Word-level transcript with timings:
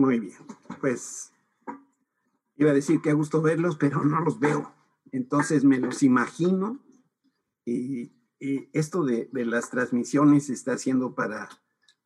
Muy 0.00 0.18
bien, 0.18 0.38
pues 0.80 1.30
iba 2.56 2.70
a 2.70 2.72
decir 2.72 3.02
que 3.02 3.10
a 3.10 3.12
gusto 3.12 3.42
verlos, 3.42 3.76
pero 3.76 4.02
no 4.02 4.22
los 4.22 4.40
veo. 4.40 4.72
Entonces 5.12 5.62
me 5.62 5.78
los 5.78 6.02
imagino 6.02 6.80
y, 7.66 8.10
esto 8.72 9.04
de, 9.04 9.28
las 9.30 9.68
transmisiones 9.68 10.48
está 10.48 10.78
siendo 10.78 11.14
para, 11.14 11.50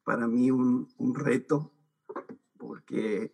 para 0.03 0.27
mí 0.27 0.51
un, 0.51 0.89
reto 1.15 1.73
porque 2.59 3.33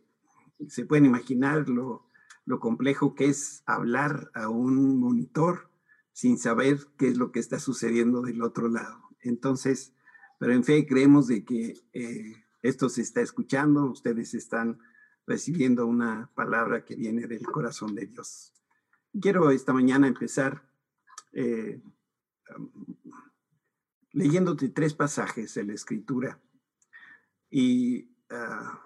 se 0.69 0.85
pueden 0.85 1.07
imaginar 1.07 1.67
lo, 1.67 2.11
lo 2.45 2.61
complejo 2.61 3.15
que 3.15 3.31
es 3.31 3.63
hablar 3.65 4.31
a 4.35 4.51
un 4.51 5.01
monitor 5.01 5.71
sin 6.13 6.37
saber 6.37 6.81
qué 6.99 7.09
es 7.09 7.17
lo 7.17 7.33
que 7.33 7.41
está 7.41 7.61
sucediendo 7.61 8.21
del 8.21 8.43
otro 8.43 8.69
lado. 8.69 9.09
Entonces, 9.21 9.95
pero 10.39 10.53
en 10.53 10.65
fe 10.65 10.87
creemos 10.87 11.29
de 11.29 11.47
que 11.47 11.81
eh, 11.95 12.45
esto 12.63 12.89
se 12.89 13.03
está 13.03 13.21
escuchando, 13.21 13.87
ustedes 13.87 14.35
están 14.35 14.79
recibiendo 15.27 15.87
una 15.87 16.31
palabra 16.35 16.85
que 16.85 16.97
viene 16.97 17.27
del 17.27 17.43
corazón 17.43 17.95
de 17.95 18.07
Dios. 18.07 18.53
Quiero 19.21 19.51
esta 19.51 19.73
mañana 19.73 20.07
empezar 20.07 20.69
eh, 21.33 21.81
leyéndote 24.13 24.69
tres 24.69 24.95
pasajes 24.95 25.55
de 25.55 25.65
la 25.65 25.75
escritura 25.75 26.41
y 27.49 28.11
ah, 28.31 28.81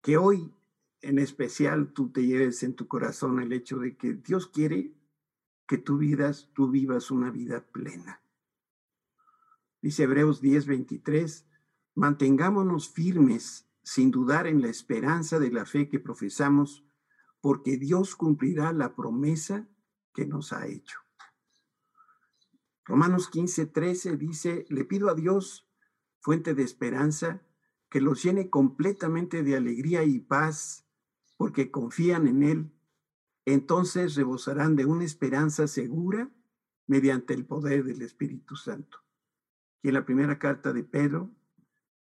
que 0.00 0.16
hoy 0.16 0.52
en 1.00 1.18
especial 1.18 1.92
tú 1.92 2.10
te 2.10 2.24
lleves 2.24 2.62
en 2.62 2.74
tu 2.74 2.86
corazón 2.86 3.40
el 3.40 3.52
hecho 3.52 3.78
de 3.78 3.96
que 3.96 4.14
Dios 4.14 4.46
quiere 4.46 4.94
que 5.66 5.78
tú 5.78 5.98
vivas, 5.98 6.50
tú 6.54 6.70
vivas 6.70 7.10
una 7.10 7.30
vida 7.30 7.64
plena. 7.66 8.22
Dice 9.80 10.04
Hebreos 10.04 10.40
10, 10.40 10.66
23, 10.66 11.46
Mantengámonos 11.94 12.88
firmes 12.88 13.68
sin 13.82 14.10
dudar 14.10 14.46
en 14.46 14.62
la 14.62 14.68
esperanza 14.68 15.38
de 15.38 15.50
la 15.50 15.66
fe 15.66 15.88
que 15.88 15.98
profesamos, 15.98 16.84
porque 17.40 17.76
Dios 17.76 18.16
cumplirá 18.16 18.72
la 18.72 18.94
promesa 18.94 19.68
que 20.14 20.26
nos 20.26 20.52
ha 20.52 20.66
hecho. 20.66 20.98
Romanos 22.84 23.28
15, 23.28 23.66
13 23.66 24.16
dice, 24.16 24.64
le 24.68 24.84
pido 24.84 25.10
a 25.10 25.14
Dios, 25.14 25.68
fuente 26.20 26.54
de 26.54 26.62
esperanza, 26.62 27.42
que 27.90 28.00
los 28.00 28.22
llene 28.22 28.48
completamente 28.48 29.42
de 29.42 29.56
alegría 29.56 30.04
y 30.04 30.18
paz, 30.18 30.86
porque 31.36 31.70
confían 31.70 32.26
en 32.26 32.42
Él. 32.42 32.72
Entonces 33.44 34.14
rebosarán 34.14 34.76
de 34.76 34.86
una 34.86 35.04
esperanza 35.04 35.66
segura 35.66 36.30
mediante 36.86 37.34
el 37.34 37.44
poder 37.44 37.84
del 37.84 38.02
Espíritu 38.02 38.56
Santo. 38.56 38.98
Y 39.82 39.88
en 39.88 39.94
la 39.94 40.04
primera 40.04 40.38
carta 40.38 40.72
de 40.72 40.84
Pedro, 40.84 41.30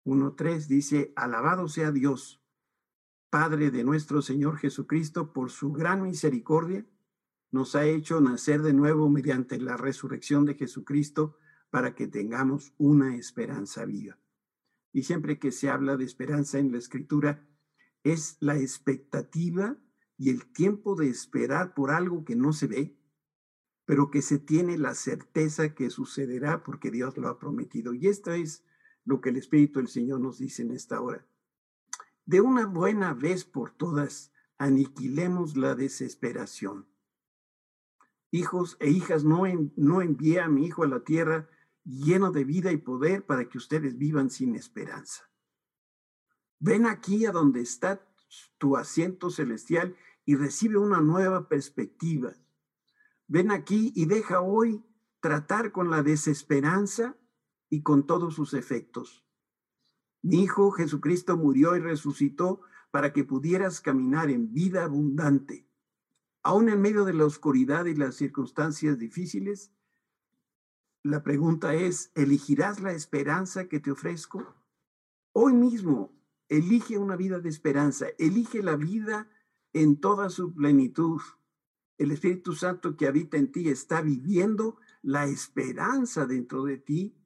1.3 0.05 0.67
dice, 0.67 1.13
alabado 1.15 1.67
sea 1.67 1.91
Dios, 1.91 2.41
Padre 3.29 3.69
de 3.69 3.83
nuestro 3.83 4.23
Señor 4.23 4.57
Jesucristo, 4.57 5.33
por 5.33 5.51
su 5.51 5.71
gran 5.71 6.01
misericordia, 6.01 6.85
nos 7.51 7.75
ha 7.75 7.85
hecho 7.85 8.21
nacer 8.21 8.61
de 8.63 8.73
nuevo 8.73 9.07
mediante 9.09 9.59
la 9.59 9.77
resurrección 9.77 10.45
de 10.45 10.55
Jesucristo 10.55 11.37
para 11.69 11.93
que 11.93 12.07
tengamos 12.07 12.73
una 12.77 13.15
esperanza 13.15 13.85
viva. 13.85 14.17
Y 14.91 15.03
siempre 15.03 15.37
que 15.37 15.51
se 15.51 15.69
habla 15.69 15.95
de 15.95 16.05
esperanza 16.05 16.57
en 16.57 16.71
la 16.71 16.79
escritura, 16.79 17.47
es 18.03 18.37
la 18.39 18.57
expectativa 18.57 19.77
y 20.17 20.29
el 20.29 20.51
tiempo 20.51 20.95
de 20.95 21.09
esperar 21.09 21.73
por 21.73 21.91
algo 21.91 22.25
que 22.25 22.35
no 22.35 22.53
se 22.53 22.67
ve, 22.67 22.97
pero 23.85 24.09
que 24.09 24.21
se 24.21 24.39
tiene 24.39 24.77
la 24.77 24.95
certeza 24.95 25.75
que 25.75 25.89
sucederá 25.89 26.63
porque 26.63 26.91
Dios 26.91 27.17
lo 27.17 27.27
ha 27.27 27.39
prometido. 27.39 27.93
Y 27.93 28.07
esto 28.07 28.31
es 28.31 28.63
lo 29.09 29.21
que 29.21 29.29
el 29.29 29.37
Espíritu 29.37 29.79
del 29.79 29.87
Señor 29.87 30.21
nos 30.21 30.37
dice 30.37 30.61
en 30.61 30.69
esta 30.69 31.01
hora. 31.01 31.25
De 32.25 32.41
una 32.41 32.67
buena 32.67 33.15
vez 33.15 33.43
por 33.43 33.71
todas, 33.71 34.31
aniquilemos 34.59 35.57
la 35.57 35.73
desesperación. 35.73 36.87
Hijos 38.29 38.77
e 38.79 38.91
hijas, 38.91 39.23
no, 39.23 39.45
no 39.75 40.03
envíe 40.03 40.37
a 40.37 40.47
mi 40.47 40.67
hijo 40.67 40.83
a 40.83 40.87
la 40.87 41.03
tierra 41.03 41.49
lleno 41.83 42.31
de 42.31 42.43
vida 42.43 42.71
y 42.71 42.77
poder 42.77 43.25
para 43.25 43.49
que 43.49 43.57
ustedes 43.57 43.97
vivan 43.97 44.29
sin 44.29 44.53
esperanza. 44.53 45.27
Ven 46.59 46.85
aquí 46.85 47.25
a 47.25 47.31
donde 47.31 47.61
está 47.61 48.07
tu 48.59 48.77
asiento 48.77 49.31
celestial 49.31 49.95
y 50.23 50.35
recibe 50.35 50.77
una 50.77 51.01
nueva 51.01 51.49
perspectiva. 51.49 52.35
Ven 53.27 53.49
aquí 53.49 53.91
y 53.95 54.05
deja 54.05 54.41
hoy 54.41 54.85
tratar 55.19 55.71
con 55.71 55.89
la 55.89 56.03
desesperanza 56.03 57.15
y 57.69 57.81
con 57.81 58.05
todos 58.05 58.35
sus 58.35 58.53
efectos. 58.53 59.25
Mi 60.21 60.43
Hijo 60.43 60.71
Jesucristo 60.71 61.37
murió 61.37 61.75
y 61.75 61.79
resucitó 61.79 62.61
para 62.91 63.13
que 63.13 63.23
pudieras 63.23 63.81
caminar 63.81 64.29
en 64.29 64.53
vida 64.53 64.83
abundante. 64.83 65.67
Aún 66.41 66.69
en 66.69 66.81
medio 66.81 67.05
de 67.05 67.13
la 67.13 67.25
oscuridad 67.25 67.85
y 67.85 67.95
las 67.95 68.15
circunstancias 68.15 68.97
difíciles, 68.97 69.71
la 71.03 71.23
pregunta 71.23 71.75
es, 71.75 72.11
¿elegirás 72.15 72.81
la 72.81 72.91
esperanza 72.91 73.69
que 73.69 73.79
te 73.79 73.91
ofrezco? 73.91 74.55
Hoy 75.31 75.53
mismo, 75.53 76.11
elige 76.49 76.97
una 76.97 77.15
vida 77.15 77.39
de 77.39 77.49
esperanza, 77.49 78.07
elige 78.17 78.61
la 78.63 78.75
vida 78.75 79.29
en 79.71 79.99
toda 80.01 80.29
su 80.29 80.53
plenitud. 80.53 81.21
El 81.97 82.11
Espíritu 82.11 82.53
Santo 82.53 82.97
que 82.97 83.07
habita 83.07 83.37
en 83.37 83.51
ti 83.51 83.69
está 83.69 84.01
viviendo 84.01 84.77
la 85.01 85.25
esperanza 85.25 86.25
dentro 86.25 86.63
de 86.63 86.77
ti 86.77 87.18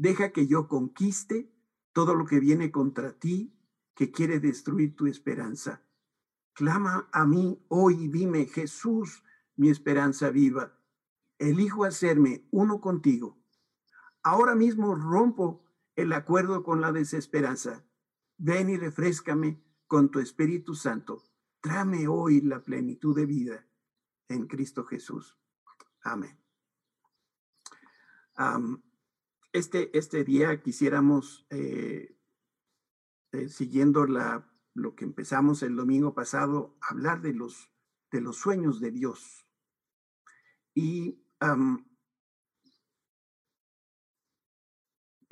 Deja 0.00 0.32
que 0.32 0.46
yo 0.46 0.66
conquiste 0.66 1.52
todo 1.92 2.14
lo 2.14 2.24
que 2.24 2.40
viene 2.40 2.70
contra 2.70 3.12
ti, 3.12 3.54
que 3.94 4.10
quiere 4.10 4.40
destruir 4.40 4.96
tu 4.96 5.06
esperanza. 5.06 5.82
Clama 6.54 7.10
a 7.12 7.26
mí 7.26 7.62
hoy 7.68 8.04
y 8.04 8.08
dime, 8.08 8.46
Jesús, 8.46 9.22
mi 9.56 9.68
esperanza 9.68 10.30
viva. 10.30 10.72
Elijo 11.38 11.84
hacerme 11.84 12.48
uno 12.50 12.80
contigo. 12.80 13.44
Ahora 14.22 14.54
mismo 14.54 14.94
rompo 14.94 15.66
el 15.96 16.14
acuerdo 16.14 16.62
con 16.62 16.80
la 16.80 16.92
desesperanza. 16.92 17.84
Ven 18.38 18.70
y 18.70 18.78
refrescame 18.78 19.62
con 19.86 20.10
tu 20.10 20.18
Espíritu 20.18 20.74
Santo. 20.74 21.24
Tráeme 21.60 22.08
hoy 22.08 22.40
la 22.40 22.64
plenitud 22.64 23.14
de 23.14 23.26
vida 23.26 23.66
en 24.28 24.46
Cristo 24.46 24.86
Jesús. 24.86 25.36
Amén. 26.00 26.38
Este, 29.52 29.96
este 29.98 30.22
día 30.22 30.62
quisiéramos, 30.62 31.46
eh, 31.50 32.16
eh, 33.32 33.48
siguiendo 33.48 34.06
la, 34.06 34.48
lo 34.74 34.94
que 34.94 35.04
empezamos 35.04 35.62
el 35.62 35.74
domingo 35.74 36.14
pasado, 36.14 36.78
hablar 36.80 37.20
de 37.20 37.34
los, 37.34 37.72
de 38.12 38.20
los 38.20 38.36
sueños 38.36 38.80
de 38.80 38.92
Dios. 38.92 39.48
Y 40.72 41.24
el 41.40 41.84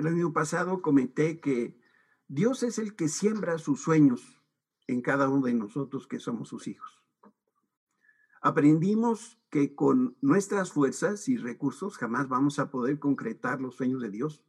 domingo 0.04 0.32
pasado 0.32 0.82
comenté 0.82 1.40
que 1.40 1.80
Dios 2.26 2.64
es 2.64 2.78
el 2.78 2.96
que 2.96 3.08
siembra 3.08 3.58
sus 3.58 3.82
sueños 3.82 4.42
en 4.88 5.00
cada 5.00 5.28
uno 5.28 5.46
de 5.46 5.54
nosotros 5.54 6.08
que 6.08 6.18
somos 6.18 6.48
sus 6.48 6.66
hijos. 6.66 7.04
Aprendimos 8.40 9.37
que 9.50 9.74
con 9.74 10.16
nuestras 10.20 10.72
fuerzas 10.72 11.28
y 11.28 11.36
recursos 11.36 11.96
jamás 11.96 12.28
vamos 12.28 12.58
a 12.58 12.70
poder 12.70 12.98
concretar 12.98 13.60
los 13.60 13.76
sueños 13.76 14.02
de 14.02 14.10
Dios. 14.10 14.44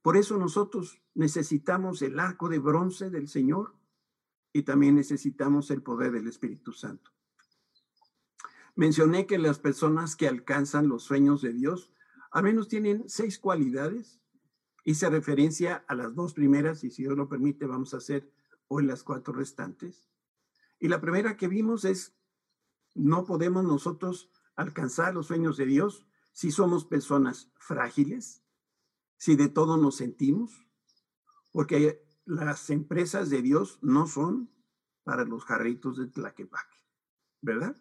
Por 0.00 0.16
eso 0.16 0.36
nosotros 0.38 1.02
necesitamos 1.14 2.02
el 2.02 2.18
arco 2.18 2.48
de 2.48 2.58
bronce 2.58 3.10
del 3.10 3.28
Señor 3.28 3.74
y 4.52 4.62
también 4.62 4.94
necesitamos 4.94 5.70
el 5.70 5.82
poder 5.82 6.12
del 6.12 6.28
Espíritu 6.28 6.72
Santo. 6.72 7.10
Mencioné 8.74 9.26
que 9.26 9.38
las 9.38 9.58
personas 9.58 10.16
que 10.16 10.28
alcanzan 10.28 10.88
los 10.88 11.02
sueños 11.02 11.42
de 11.42 11.52
Dios 11.52 11.92
al 12.32 12.44
menos 12.44 12.68
tienen 12.68 13.04
seis 13.08 13.38
cualidades. 13.38 14.18
Hice 14.84 15.10
referencia 15.10 15.84
a 15.86 15.94
las 15.94 16.14
dos 16.14 16.32
primeras 16.32 16.82
y 16.82 16.90
si 16.90 17.02
Dios 17.02 17.16
lo 17.16 17.28
permite 17.28 17.66
vamos 17.66 17.92
a 17.92 17.98
hacer 17.98 18.32
hoy 18.68 18.84
las 18.84 19.02
cuatro 19.02 19.34
restantes. 19.34 20.08
Y 20.80 20.88
la 20.88 21.00
primera 21.00 21.36
que 21.36 21.46
vimos 21.46 21.84
es 21.84 22.16
no 22.94 23.24
podemos 23.24 23.64
nosotros 23.64 24.30
alcanzar 24.56 25.14
los 25.14 25.26
sueños 25.26 25.56
de 25.56 25.66
Dios 25.66 26.06
si 26.32 26.50
somos 26.50 26.84
personas 26.84 27.50
frágiles, 27.56 28.42
si 29.16 29.36
de 29.36 29.48
todo 29.48 29.76
nos 29.76 29.96
sentimos, 29.96 30.66
porque 31.52 32.04
las 32.24 32.70
empresas 32.70 33.30
de 33.30 33.42
Dios 33.42 33.78
no 33.82 34.06
son 34.06 34.50
para 35.04 35.24
los 35.24 35.44
jarritos 35.44 35.98
de 35.98 36.06
Tlaquepaque, 36.06 36.76
¿verdad? 37.40 37.76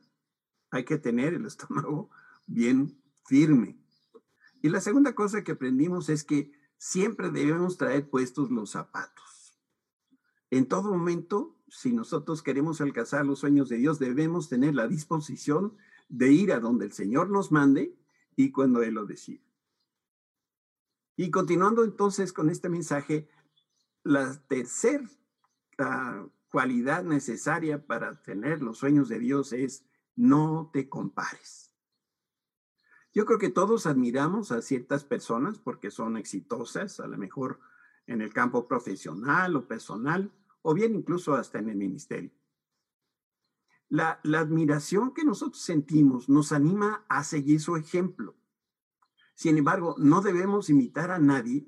Hay 0.69 0.85
que 0.85 0.97
tener 0.97 1.33
el 1.33 1.45
estómago 1.47 2.09
bien 2.47 3.01
firme. 3.25 3.79
Y 4.61 4.69
la 4.69 4.81
segunda 4.81 5.15
cosa 5.15 5.43
que 5.43 5.53
aprendimos 5.53 6.09
es 6.09 6.23
que 6.23 6.51
siempre 6.77 7.29
debemos 7.29 7.77
traer 7.77 8.09
puestos 8.09 8.51
los 8.51 8.71
zapatos. 8.71 9.59
En 10.49 10.67
todo 10.67 10.91
momento 10.91 11.57
si 11.71 11.93
nosotros 11.93 12.43
queremos 12.43 12.81
alcanzar 12.81 13.25
los 13.25 13.39
sueños 13.39 13.69
de 13.69 13.77
Dios, 13.77 13.97
debemos 13.97 14.49
tener 14.49 14.75
la 14.75 14.89
disposición 14.89 15.77
de 16.09 16.31
ir 16.31 16.51
a 16.51 16.59
donde 16.59 16.85
el 16.85 16.91
Señor 16.91 17.29
nos 17.29 17.51
mande 17.51 17.95
y 18.35 18.51
cuando 18.51 18.83
Él 18.83 18.95
lo 18.95 19.05
decida. 19.05 19.41
Y 21.15 21.31
continuando 21.31 21.85
entonces 21.85 22.33
con 22.33 22.49
este 22.49 22.67
mensaje, 22.67 23.29
la 24.03 24.37
tercera 24.47 25.09
ah, 25.77 26.25
cualidad 26.49 27.03
necesaria 27.03 27.85
para 27.85 28.21
tener 28.21 28.61
los 28.61 28.77
sueños 28.77 29.07
de 29.07 29.19
Dios 29.19 29.53
es 29.53 29.85
no 30.15 30.69
te 30.73 30.89
compares. 30.89 31.73
Yo 33.13 33.25
creo 33.25 33.39
que 33.39 33.49
todos 33.49 33.85
admiramos 33.85 34.51
a 34.51 34.61
ciertas 34.61 35.05
personas 35.05 35.57
porque 35.57 35.89
son 35.89 36.17
exitosas, 36.17 36.99
a 36.99 37.07
lo 37.07 37.17
mejor 37.17 37.59
en 38.07 38.21
el 38.21 38.33
campo 38.33 38.67
profesional 38.67 39.55
o 39.55 39.67
personal, 39.67 40.31
o 40.61 40.73
bien 40.73 40.95
incluso 40.95 41.33
hasta 41.33 41.59
en 41.59 41.69
el 41.69 41.77
ministerio. 41.77 42.31
La, 43.89 44.19
la 44.23 44.39
admiración 44.39 45.13
que 45.13 45.25
nosotros 45.25 45.61
sentimos 45.61 46.29
nos 46.29 46.51
anima 46.51 47.05
a 47.09 47.23
seguir 47.23 47.59
su 47.59 47.75
ejemplo. 47.75 48.35
Sin 49.35 49.57
embargo, 49.57 49.95
no 49.97 50.21
debemos 50.21 50.69
imitar 50.69 51.11
a 51.11 51.19
nadie, 51.19 51.67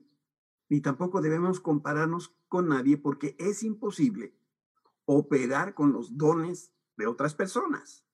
ni 0.69 0.79
tampoco 0.79 1.21
debemos 1.21 1.59
compararnos 1.59 2.35
con 2.47 2.69
nadie 2.69 2.97
porque 2.97 3.35
es 3.39 3.63
imposible 3.63 4.37
operar 5.05 5.73
con 5.73 5.91
los 5.91 6.17
dones 6.17 6.71
de 6.97 7.07
otras 7.07 7.35
personas. 7.35 8.05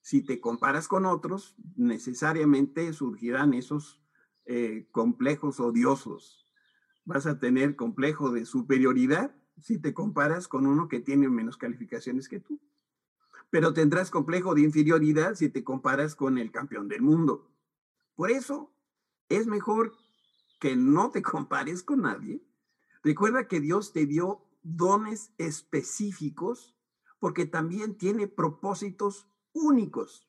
Si 0.00 0.22
te 0.22 0.40
comparas 0.40 0.88
con 0.88 1.04
otros, 1.04 1.56
necesariamente 1.74 2.92
surgirán 2.92 3.54
esos 3.54 4.00
eh, 4.44 4.88
complejos 4.92 5.58
odiosos. 5.60 6.46
Vas 7.04 7.26
a 7.26 7.38
tener 7.38 7.76
complejo 7.76 8.30
de 8.30 8.46
superioridad 8.46 9.34
si 9.60 9.78
te 9.78 9.94
comparas 9.94 10.48
con 10.48 10.66
uno 10.66 10.88
que 10.88 11.00
tiene 11.00 11.28
menos 11.28 11.56
calificaciones 11.56 12.28
que 12.28 12.40
tú. 12.40 12.60
Pero 13.50 13.72
tendrás 13.72 14.10
complejo 14.10 14.54
de 14.54 14.62
inferioridad 14.62 15.34
si 15.34 15.48
te 15.48 15.64
comparas 15.64 16.14
con 16.14 16.38
el 16.38 16.50
campeón 16.50 16.88
del 16.88 17.02
mundo. 17.02 17.50
Por 18.14 18.30
eso 18.30 18.72
es 19.28 19.46
mejor 19.46 19.94
que 20.60 20.76
no 20.76 21.10
te 21.10 21.22
compares 21.34 21.82
con 21.82 22.02
nadie. 22.02 22.42
Recuerda 23.02 23.48
que 23.48 23.60
Dios 23.60 23.92
te 23.92 24.06
dio 24.06 24.42
dones 24.62 25.32
específicos 25.38 26.74
porque 27.18 27.46
también 27.46 27.96
tiene 27.96 28.26
propósitos 28.26 29.28
únicos. 29.52 30.28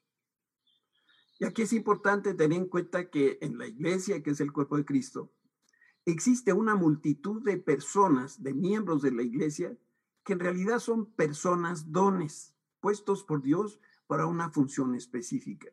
Y 1.39 1.45
aquí 1.45 1.63
es 1.63 1.73
importante 1.73 2.33
tener 2.33 2.57
en 2.57 2.67
cuenta 2.67 3.09
que 3.09 3.37
en 3.41 3.57
la 3.57 3.67
iglesia, 3.67 4.23
que 4.23 4.31
es 4.31 4.41
el 4.41 4.51
cuerpo 4.51 4.77
de 4.77 4.85
Cristo, 4.85 5.31
existe 6.11 6.53
una 6.53 6.73
multitud 6.73 7.43
de 7.43 7.57
personas, 7.57 8.41
de 8.41 8.53
miembros 8.53 9.01
de 9.01 9.11
la 9.11 9.23
iglesia, 9.23 9.77
que 10.23 10.33
en 10.33 10.39
realidad 10.39 10.79
son 10.79 11.11
personas 11.13 11.91
dones, 11.91 12.55
puestos 12.79 13.23
por 13.23 13.41
Dios 13.41 13.81
para 14.07 14.25
una 14.25 14.49
función 14.49 14.95
específica. 14.95 15.67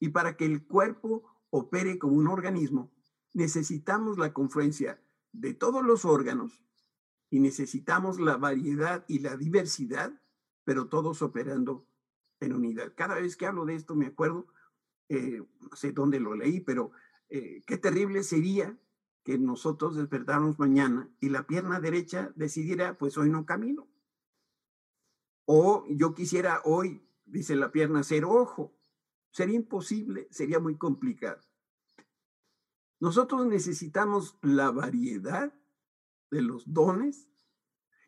Y 0.00 0.08
para 0.08 0.36
que 0.36 0.44
el 0.44 0.66
cuerpo 0.66 1.22
opere 1.50 2.00
como 2.00 2.16
un 2.16 2.26
organismo, 2.26 2.92
necesitamos 3.32 4.18
la 4.18 4.32
confluencia 4.32 5.00
de 5.32 5.54
todos 5.54 5.84
los 5.84 6.04
órganos 6.04 6.64
y 7.30 7.38
necesitamos 7.38 8.18
la 8.18 8.36
variedad 8.36 9.04
y 9.06 9.20
la 9.20 9.36
diversidad, 9.36 10.20
pero 10.64 10.88
todos 10.88 11.22
operando 11.22 11.86
en 12.40 12.54
unidad. 12.54 12.92
Cada 12.96 13.14
vez 13.14 13.36
que 13.36 13.46
hablo 13.46 13.66
de 13.66 13.76
esto 13.76 13.94
me 13.94 14.06
acuerdo, 14.06 14.48
eh, 15.08 15.44
no 15.60 15.76
sé 15.76 15.92
dónde 15.92 16.18
lo 16.18 16.34
leí, 16.34 16.60
pero 16.60 16.90
eh, 17.28 17.62
qué 17.66 17.78
terrible 17.78 18.24
sería 18.24 18.76
que 19.24 19.38
nosotros 19.38 19.96
despertáramos 19.96 20.58
mañana 20.58 21.10
y 21.18 21.30
la 21.30 21.46
pierna 21.46 21.80
derecha 21.80 22.30
decidiera, 22.36 22.98
pues 22.98 23.16
hoy 23.16 23.30
no 23.30 23.46
camino. 23.46 23.88
O 25.46 25.86
yo 25.88 26.14
quisiera 26.14 26.60
hoy, 26.64 27.08
dice 27.24 27.56
la 27.56 27.72
pierna, 27.72 28.02
ser 28.02 28.24
ojo. 28.26 28.76
Sería 29.30 29.56
imposible, 29.56 30.28
sería 30.30 30.60
muy 30.60 30.76
complicado. 30.76 31.40
Nosotros 33.00 33.46
necesitamos 33.46 34.38
la 34.42 34.70
variedad 34.70 35.52
de 36.30 36.42
los 36.42 36.72
dones 36.72 37.28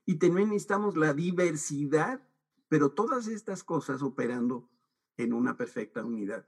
y 0.04 0.16
también 0.16 0.50
necesitamos 0.50 0.96
la 0.96 1.14
diversidad, 1.14 2.26
pero 2.68 2.92
todas 2.92 3.26
estas 3.26 3.64
cosas 3.64 4.02
operando 4.02 4.70
en 5.16 5.32
una 5.32 5.56
perfecta 5.56 6.04
unidad. 6.04 6.46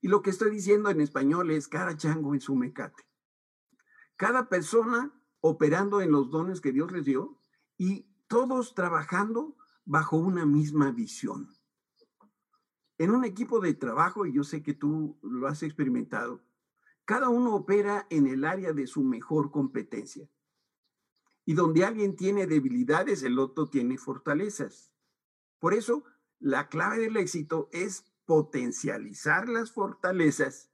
Y 0.00 0.08
lo 0.08 0.22
que 0.22 0.30
estoy 0.30 0.50
diciendo 0.50 0.90
en 0.90 1.00
español 1.00 1.50
es 1.50 1.68
cada 1.68 1.96
chango 1.96 2.34
en 2.34 2.40
su 2.40 2.54
mecate. 2.54 3.07
Cada 4.18 4.48
persona 4.48 5.12
operando 5.40 6.00
en 6.00 6.10
los 6.10 6.28
dones 6.32 6.60
que 6.60 6.72
Dios 6.72 6.90
les 6.90 7.04
dio 7.04 7.40
y 7.76 8.10
todos 8.26 8.74
trabajando 8.74 9.56
bajo 9.84 10.16
una 10.16 10.44
misma 10.44 10.90
visión. 10.90 11.48
En 12.98 13.12
un 13.12 13.24
equipo 13.24 13.60
de 13.60 13.74
trabajo, 13.74 14.26
y 14.26 14.32
yo 14.32 14.42
sé 14.42 14.64
que 14.64 14.74
tú 14.74 15.20
lo 15.22 15.46
has 15.46 15.62
experimentado, 15.62 16.42
cada 17.04 17.28
uno 17.28 17.54
opera 17.54 18.08
en 18.10 18.26
el 18.26 18.44
área 18.44 18.72
de 18.72 18.88
su 18.88 19.04
mejor 19.04 19.52
competencia. 19.52 20.28
Y 21.44 21.54
donde 21.54 21.84
alguien 21.84 22.16
tiene 22.16 22.48
debilidades, 22.48 23.22
el 23.22 23.38
otro 23.38 23.70
tiene 23.70 23.98
fortalezas. 23.98 24.92
Por 25.60 25.74
eso, 25.74 26.02
la 26.40 26.68
clave 26.68 26.98
del 26.98 27.16
éxito 27.18 27.68
es 27.70 28.04
potencializar 28.26 29.48
las 29.48 29.70
fortalezas 29.70 30.72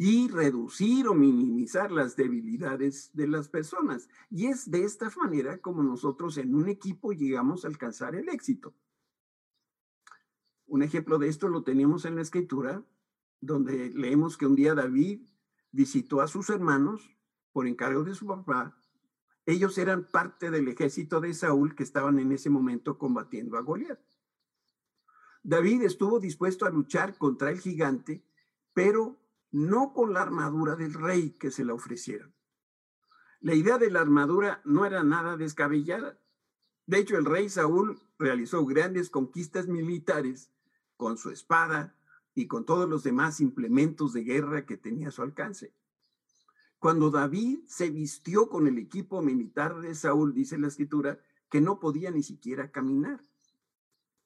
y 0.00 0.28
reducir 0.28 1.06
o 1.08 1.14
minimizar 1.14 1.92
las 1.92 2.16
debilidades 2.16 3.10
de 3.12 3.28
las 3.28 3.50
personas. 3.50 4.08
Y 4.30 4.46
es 4.46 4.70
de 4.70 4.84
esta 4.84 5.10
manera 5.18 5.58
como 5.58 5.82
nosotros 5.82 6.38
en 6.38 6.54
un 6.54 6.70
equipo 6.70 7.12
llegamos 7.12 7.64
a 7.64 7.68
alcanzar 7.68 8.14
el 8.14 8.30
éxito. 8.30 8.72
Un 10.64 10.82
ejemplo 10.82 11.18
de 11.18 11.28
esto 11.28 11.48
lo 11.48 11.64
tenemos 11.64 12.06
en 12.06 12.16
la 12.16 12.22
escritura, 12.22 12.82
donde 13.42 13.90
leemos 13.90 14.38
que 14.38 14.46
un 14.46 14.56
día 14.56 14.74
David 14.74 15.26
visitó 15.70 16.22
a 16.22 16.28
sus 16.28 16.48
hermanos 16.48 17.14
por 17.52 17.66
encargo 17.66 18.02
de 18.02 18.14
su 18.14 18.26
papá 18.26 18.80
ellos 19.50 19.78
eran 19.78 20.04
parte 20.04 20.50
del 20.50 20.68
ejército 20.68 21.20
de 21.20 21.34
Saúl 21.34 21.74
que 21.74 21.82
estaban 21.82 22.20
en 22.20 22.30
ese 22.30 22.50
momento 22.50 22.98
combatiendo 22.98 23.56
a 23.56 23.62
Goliat. 23.62 23.98
David 25.42 25.82
estuvo 25.82 26.20
dispuesto 26.20 26.66
a 26.66 26.70
luchar 26.70 27.16
contra 27.16 27.50
el 27.50 27.58
gigante, 27.58 28.22
pero 28.74 29.18
no 29.50 29.92
con 29.92 30.12
la 30.12 30.22
armadura 30.22 30.76
del 30.76 30.94
rey 30.94 31.30
que 31.32 31.50
se 31.50 31.64
la 31.64 31.74
ofrecieron. 31.74 32.34
La 33.40 33.54
idea 33.54 33.78
de 33.78 33.90
la 33.90 34.00
armadura 34.00 34.60
no 34.64 34.84
era 34.84 35.02
nada 35.02 35.36
descabellada. 35.36 36.18
De 36.86 36.98
hecho, 36.98 37.16
el 37.16 37.24
rey 37.24 37.48
Saúl 37.48 38.00
realizó 38.18 38.64
grandes 38.66 39.10
conquistas 39.10 39.66
militares 39.66 40.52
con 40.96 41.16
su 41.16 41.30
espada 41.30 41.96
y 42.34 42.46
con 42.46 42.64
todos 42.64 42.88
los 42.88 43.02
demás 43.02 43.40
implementos 43.40 44.12
de 44.12 44.24
guerra 44.24 44.66
que 44.66 44.76
tenía 44.76 45.08
a 45.08 45.12
su 45.12 45.22
alcance. 45.22 45.74
Cuando 46.78 47.10
David 47.10 47.60
se 47.66 47.90
vistió 47.90 48.48
con 48.48 48.66
el 48.66 48.78
equipo 48.78 49.20
militar 49.22 49.80
de 49.80 49.94
Saúl, 49.94 50.34
dice 50.34 50.58
la 50.58 50.68
escritura, 50.68 51.20
que 51.50 51.60
no 51.60 51.80
podía 51.80 52.10
ni 52.10 52.22
siquiera 52.22 52.70
caminar. 52.70 53.22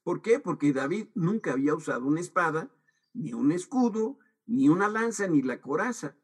¿Por 0.02 0.22
qué? 0.22 0.38
Porque 0.38 0.72
David 0.72 1.08
nunca 1.14 1.52
había 1.52 1.74
usado 1.74 2.04
una 2.04 2.20
espada, 2.20 2.70
ni 3.12 3.32
un 3.32 3.52
escudo, 3.52 4.18
ni 4.46 4.68
una 4.68 4.88
lanza, 4.88 5.26
ni 5.28 5.42
la 5.42 5.60
coraza. 5.60 6.16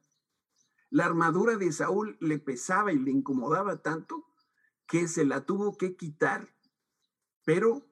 La 0.91 1.07
armadura 1.07 1.57
de 1.57 1.73
Saúl 1.73 2.17
le 2.21 2.39
pesaba 2.39 2.93
y 2.93 2.99
le 2.99 3.11
incomodaba 3.11 3.83
tanto 3.83 4.27
que 4.87 5.07
se 5.07 5.25
la 5.25 5.47
tuvo 5.47 5.77
que 5.77 5.97
quitar, 5.97 6.53
pero 7.45 7.87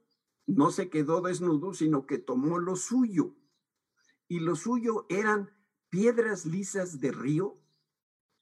no 0.46 0.70
se 0.70 0.90
quedó 0.90 1.20
desnudo, 1.20 1.74
sino 1.74 2.06
que 2.06 2.18
tomó 2.18 2.58
lo 2.58 2.74
suyo. 2.74 3.36
Y 4.26 4.40
lo 4.40 4.56
suyo 4.56 5.06
eran 5.08 5.50
piedras 5.90 6.44
lisas 6.44 7.00
de 7.00 7.12
río 7.12 7.60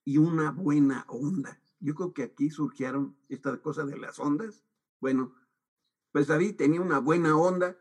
y 0.05 0.19
una 0.19 0.53
buena 0.53 1.05
onda. 1.09 1.63
Yo 1.81 1.95
creo 1.95 2.15
que 2.15 2.23
aquí 2.23 2.49
surgieron 2.51 3.17
estas 3.29 3.59
cosas 3.59 3.89
de 3.89 3.99
las 3.99 4.19
ondas. 4.19 4.65
Bueno, 5.01 5.35
pues 6.13 6.29
David 6.29 6.57
tenía 6.57 6.81
una 6.81 6.99
buena 6.99 7.37
onda 7.37 7.77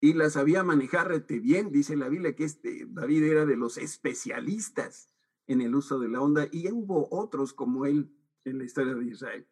y 0.00 0.14
la 0.14 0.30
sabía 0.30 0.64
manejar 0.64 1.26
bien. 1.26 1.70
Dice 1.70 1.96
la 1.96 2.08
Biblia 2.08 2.34
que 2.34 2.44
este 2.44 2.86
David 2.88 3.24
era 3.24 3.46
de 3.46 3.56
los 3.56 3.76
especialistas 3.76 5.12
en 5.46 5.60
el 5.60 5.74
uso 5.74 5.98
de 5.98 6.08
la 6.08 6.20
onda 6.20 6.48
y 6.50 6.70
hubo 6.70 7.08
otros 7.10 7.52
como 7.52 7.86
él 7.86 8.14
en 8.44 8.58
la 8.58 8.64
historia 8.64 8.94
de 8.94 9.06
Israel. 9.06 9.48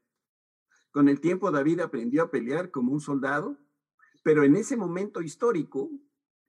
Con 0.91 1.09
el 1.09 1.21
tiempo 1.21 1.51
David 1.51 1.81
aprendió 1.81 2.23
a 2.23 2.31
pelear 2.31 2.71
como 2.71 2.93
un 2.93 3.01
soldado, 3.01 3.59
pero 4.23 4.43
en 4.43 4.57
ese 4.57 4.77
momento 4.77 5.21
histórico, 5.21 5.91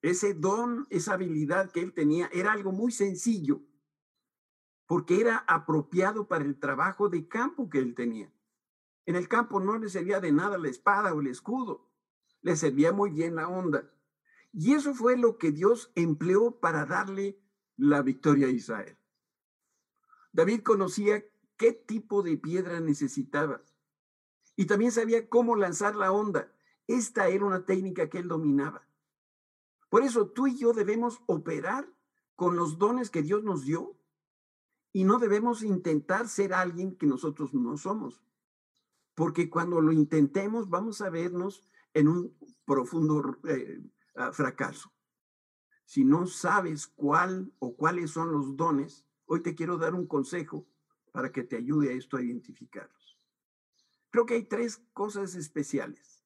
ese 0.01 0.33
don, 0.33 0.87
esa 0.89 1.13
habilidad 1.13 1.71
que 1.71 1.81
él 1.81 1.93
tenía 1.93 2.29
era 2.31 2.53
algo 2.53 2.71
muy 2.71 2.91
sencillo 2.91 3.61
porque 4.89 5.21
era 5.21 5.45
apropiado 5.47 6.27
para 6.27 6.45
el 6.45 6.57
trabajo 6.57 7.09
de 7.09 7.27
campo 7.27 7.69
que 7.69 7.77
él 7.77 7.93
tenía. 7.93 8.33
En 9.05 9.15
el 9.15 9.27
campo 9.27 9.59
no 9.59 9.77
le 9.77 9.87
servía 9.87 10.19
de 10.19 10.31
nada 10.31 10.57
la 10.57 10.67
espada 10.67 11.13
o 11.13 11.21
el 11.21 11.27
escudo, 11.27 11.88
le 12.41 12.55
servía 12.55 12.91
muy 12.91 13.11
bien 13.11 13.35
la 13.35 13.47
onda. 13.47 13.91
Y 14.51 14.73
eso 14.73 14.93
fue 14.93 15.17
lo 15.17 15.37
que 15.37 15.51
Dios 15.51 15.91
empleó 15.95 16.59
para 16.59 16.85
darle 16.85 17.39
la 17.77 18.01
victoria 18.01 18.47
a 18.47 18.51
Israel. 18.51 18.97
David 20.31 20.61
conocía 20.61 21.23
qué 21.57 21.73
tipo 21.73 22.23
de 22.23 22.37
piedra 22.37 22.79
necesitaba 22.79 23.61
y 24.55 24.65
también 24.65 24.91
sabía 24.91 25.29
cómo 25.29 25.55
lanzar 25.55 25.95
la 25.95 26.11
onda. 26.11 26.51
Esta 26.87 27.27
era 27.29 27.45
una 27.45 27.65
técnica 27.65 28.09
que 28.09 28.17
él 28.19 28.27
dominaba. 28.27 28.87
Por 29.89 30.03
eso 30.03 30.29
tú 30.29 30.47
y 30.47 30.57
yo 30.57 30.73
debemos 30.73 31.21
operar 31.25 31.87
con 32.35 32.55
los 32.55 32.77
dones 32.77 33.09
que 33.09 33.21
Dios 33.21 33.43
nos 33.43 33.65
dio 33.65 33.97
y 34.91 35.03
no 35.03 35.19
debemos 35.19 35.63
intentar 35.63 36.27
ser 36.27 36.53
alguien 36.53 36.95
que 36.95 37.05
nosotros 37.05 37.53
no 37.53 37.77
somos. 37.77 38.23
porque 39.15 39.49
cuando 39.49 39.81
lo 39.81 39.91
intentemos 39.91 40.69
vamos 40.69 41.01
a 41.01 41.09
vernos 41.09 41.68
en 41.93 42.07
un 42.07 42.37
profundo 42.65 43.39
eh, 43.47 43.81
ah, 44.15 44.31
fracaso. 44.31 44.91
Si 45.85 46.05
no 46.05 46.27
sabes 46.27 46.87
cuál 46.87 47.51
o 47.59 47.75
cuáles 47.75 48.11
son 48.11 48.31
los 48.31 48.55
dones, 48.55 49.05
hoy 49.25 49.41
te 49.41 49.55
quiero 49.55 49.77
dar 49.77 49.95
un 49.95 50.07
consejo 50.07 50.67
para 51.11 51.31
que 51.31 51.43
te 51.43 51.57
ayude 51.57 51.89
a 51.89 51.93
esto 51.93 52.17
a 52.17 52.21
identificarlos. 52.21 53.19
Creo 54.11 54.25
que 54.25 54.35
hay 54.35 54.43
tres 54.43 54.83
cosas 54.93 55.35
especiales. 55.35 56.23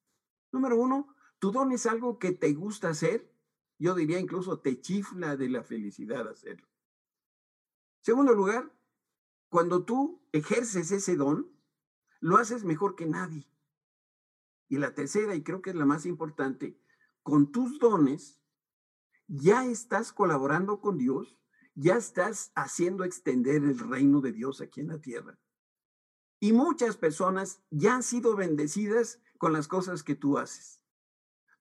Número 0.51 0.77
uno, 0.77 1.15
tu 1.39 1.51
don 1.51 1.71
es 1.71 1.85
algo 1.85 2.19
que 2.19 2.31
te 2.31 2.53
gusta 2.53 2.89
hacer. 2.89 3.33
Yo 3.79 3.95
diría 3.95 4.19
incluso 4.19 4.59
te 4.59 4.79
chifla 4.79 5.35
de 5.35 5.49
la 5.49 5.63
felicidad 5.63 6.27
hacerlo. 6.27 6.67
Segundo 8.01 8.33
lugar, 8.33 8.71
cuando 9.49 9.83
tú 9.83 10.21
ejerces 10.31 10.91
ese 10.91 11.15
don, 11.15 11.49
lo 12.19 12.37
haces 12.37 12.63
mejor 12.63 12.95
que 12.95 13.05
nadie. 13.05 13.52
Y 14.73 14.79
la 14.79 14.95
tercera, 14.95 15.35
y 15.35 15.43
creo 15.43 15.61
que 15.61 15.69
es 15.69 15.75
la 15.75 15.85
más 15.85 16.07
importante, 16.07 16.81
con 17.21 17.51
tus 17.51 17.77
dones 17.77 18.41
ya 19.27 19.67
estás 19.67 20.11
colaborando 20.11 20.81
con 20.81 20.97
Dios, 20.97 21.37
ya 21.75 21.95
estás 21.95 22.51
haciendo 22.55 23.03
extender 23.03 23.57
el 23.57 23.77
reino 23.77 24.19
de 24.19 24.31
Dios 24.31 24.61
aquí 24.61 24.81
en 24.81 24.87
la 24.87 24.99
tierra. 24.99 25.37
Y 26.39 26.53
muchas 26.53 26.97
personas 26.97 27.61
ya 27.69 27.93
han 27.93 28.01
sido 28.01 28.35
bendecidas 28.35 29.21
con 29.37 29.53
las 29.53 29.67
cosas 29.67 30.01
que 30.01 30.15
tú 30.15 30.39
haces. 30.39 30.81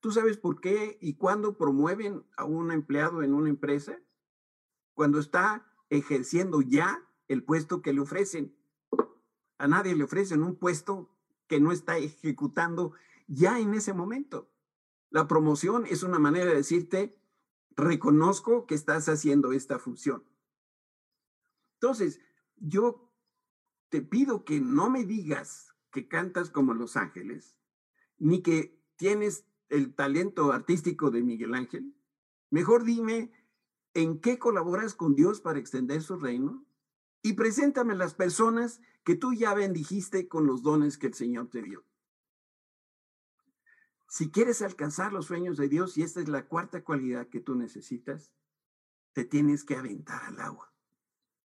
¿Tú 0.01 0.11
sabes 0.11 0.39
por 0.39 0.63
qué 0.63 0.97
y 1.03 1.17
cuándo 1.17 1.59
promueven 1.59 2.25
a 2.39 2.47
un 2.47 2.73
empleado 2.73 3.23
en 3.23 3.35
una 3.35 3.51
empresa? 3.51 4.01
Cuando 4.95 5.19
está 5.19 5.71
ejerciendo 5.91 6.63
ya 6.63 7.07
el 7.29 7.45
puesto 7.45 7.83
que 7.83 7.93
le 7.93 8.01
ofrecen. 8.01 8.57
A 9.59 9.69
nadie 9.69 9.95
le 9.95 10.05
ofrecen 10.05 10.43
un 10.43 10.57
puesto 10.57 11.13
que 11.47 11.61
no 11.61 11.73
está 11.73 11.99
ejecutando 11.99 12.93
ya 13.27 13.59
en 13.59 13.75
ese 13.75 13.93
momento. 13.93 14.51
La 15.11 15.29
promoción 15.29 15.87
es 15.87 16.03
una 16.03 16.19
manera 16.19 16.47
de 16.47 16.57
decirte, 16.57 17.19
reconozco 17.77 18.67
que 18.67 18.75
estás 18.75 19.09
haciendo 19.09 19.53
esta 19.53 19.79
función. 19.79 20.25
Entonces, 21.75 22.21
yo 22.57 23.13
te 23.89 24.03
pido 24.03 24.45
que 24.45 24.61
no 24.61 24.89
me 24.89 25.05
digas 25.05 25.75
que 25.91 26.09
cantas 26.09 26.51
como 26.51 26.75
Los 26.75 26.97
Ángeles, 26.97 27.57
ni 28.19 28.43
que 28.43 28.81
tienes 28.97 29.45
el 29.69 29.95
talento 29.95 30.53
artístico 30.53 31.11
de 31.11 31.23
Miguel 31.23 31.55
Ángel. 31.55 31.95
Mejor 32.51 32.85
dime 32.85 33.33
en 33.95 34.21
qué 34.21 34.39
colaboras 34.39 34.95
con 34.95 35.15
Dios 35.15 35.41
para 35.41 35.59
extender 35.59 36.03
su 36.03 36.17
reino 36.17 36.65
y 37.23 37.35
preséntame 37.35 37.95
las 37.95 38.15
personas 38.15 38.81
que 39.05 39.15
tú 39.15 39.33
ya 39.33 39.55
bendijiste 39.55 40.29
con 40.29 40.47
los 40.47 40.63
dones 40.63 40.99
que 40.99 41.07
el 41.07 41.15
Señor 41.15 41.49
te 41.49 41.63
dio. 41.63 41.85
Si 44.09 44.31
quieres 44.31 44.61
alcanzar 44.61 45.13
los 45.13 45.27
sueños 45.27 45.57
de 45.57 45.69
Dios, 45.69 45.97
y 45.97 46.03
esta 46.03 46.21
es 46.21 46.29
la 46.29 46.47
cuarta 46.47 46.85
cualidad 46.85 47.29
que 47.29 47.41
tú 47.41 47.55
necesitas, 47.55 48.33
te 49.13 49.25
tienes 49.25 49.65
que 49.65 49.77
aventar 49.77 50.23
al 50.25 50.41
agua. 50.41 50.73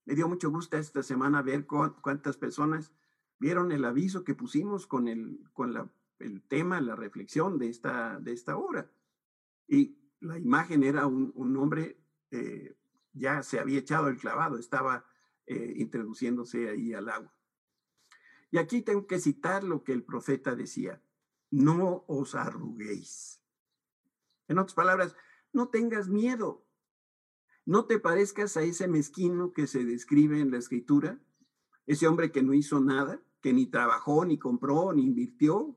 Me 0.05 0.15
dio 0.15 0.29
mucho 0.29 0.51
gusto 0.51 0.77
esta 0.77 1.03
semana 1.03 1.43
ver 1.43 1.67
cuántas 1.67 2.37
personas 2.37 2.93
vieron 3.39 3.73
el 3.73 3.85
aviso 3.85 4.25
que 4.25 4.35
pusimos 4.35 4.87
con 4.87 5.09
el, 5.09 5.41
con 5.53 5.91
el 6.19 6.43
tema, 6.43 6.81
la 6.81 6.97
reflexión 6.97 7.59
de 7.59 7.69
esta, 7.69 8.19
de 8.21 8.33
esta 8.33 8.57
hora. 8.57 8.91
Y 9.67 9.99
la 10.21 10.39
imagen 10.39 10.83
era 10.83 11.07
un, 11.07 11.33
un 11.35 11.57
hombre 11.57 11.99
eh, 12.31 12.77
ya 13.13 13.43
se 13.43 13.59
había 13.59 13.79
echado 13.79 14.09
el 14.09 14.19
clavado, 14.19 14.59
estaba 14.59 15.05
eh, 15.47 15.75
introduciéndose 15.77 16.69
ahí 16.69 16.93
al 16.95 17.09
agua. 17.09 17.35
Y 18.51 18.59
aquí 18.59 18.83
tengo 18.83 19.07
que 19.07 19.19
citar 19.19 19.65
lo 19.65 19.85
que 19.85 19.93
el 19.93 20.05
profeta 20.05 20.55
decía, 20.55 21.03
no 21.51 22.05
os 22.07 22.35
arruguéis. 22.35 23.41
En 24.49 24.59
otras 24.59 24.75
palabras, 24.75 25.17
no 25.53 25.69
tengas 25.69 26.09
miedo, 26.09 26.65
no 27.65 27.87
te 27.87 27.99
parezcas 27.99 28.57
a 28.57 28.63
ese 28.63 28.87
mezquino 28.87 29.53
que 29.53 29.67
se 29.67 29.85
describe 29.85 30.41
en 30.41 30.51
la 30.51 30.59
escritura, 30.59 31.21
ese 31.87 32.07
hombre 32.07 32.31
que 32.31 32.43
no 32.43 32.55
hizo 32.55 32.81
nada, 32.81 33.21
que 33.41 33.53
ni 33.53 33.67
trabajó, 33.67 34.25
ni 34.25 34.39
compró, 34.39 34.93
ni 34.93 35.03
invirtió, 35.03 35.77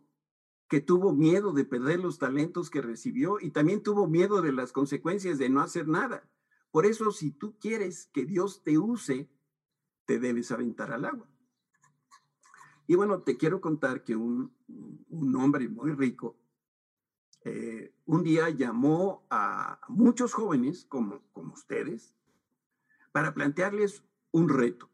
que 0.68 0.82
tuvo 0.82 1.14
miedo 1.14 1.52
de 1.52 1.66
perder 1.66 2.00
los 2.00 2.20
talentos 2.20 2.70
que 2.70 2.82
recibió 2.82 3.40
y 3.40 3.50
también 3.50 3.82
tuvo 3.82 4.08
miedo 4.08 4.42
de 4.42 4.52
las 4.52 4.72
consecuencias 4.72 5.40
de 5.40 5.50
no 5.50 5.62
hacer 5.62 5.88
nada. 5.88 6.30
Por 6.72 6.86
eso, 6.86 7.12
si 7.12 7.32
tú 7.32 7.58
quieres 7.60 8.08
que 8.14 8.26
Dios 8.26 8.64
te 8.64 8.78
use, 8.78 9.30
te 10.10 10.18
debes 10.18 10.52
aventar 10.52 10.92
al 10.92 11.06
agua. 11.06 11.30
Y 12.88 12.96
bueno, 12.96 13.22
te 13.22 13.38
quiero 13.38 13.62
contar 13.62 14.04
que 14.04 14.16
un, 14.16 14.52
hombre 15.36 15.70
muy 15.70 15.92
rico 15.92 16.36
eh, 17.46 17.94
un 18.06 18.24
día 18.24 18.50
llamó 18.50 19.28
a 19.30 19.80
muchos 19.88 20.34
jóvenes 20.34 20.86
como, 20.86 21.22
como 21.32 21.54
ustedes 21.54 22.16
para 23.12 23.36
plantearles 23.36 24.04
un 24.32 24.50
reto. 24.50 24.90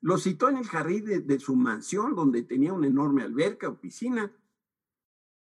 Lo 0.00 0.18
citó 0.18 0.50
en 0.50 0.58
el 0.58 0.68
jardín 0.68 1.26
de, 1.26 1.40
su 1.40 1.56
mansión, 1.56 2.14
donde 2.14 2.44
tenía 2.44 2.74
una 2.74 2.86
enorme 2.86 3.24
alberca 3.24 3.68
o 3.68 3.80
piscina. 3.80 4.32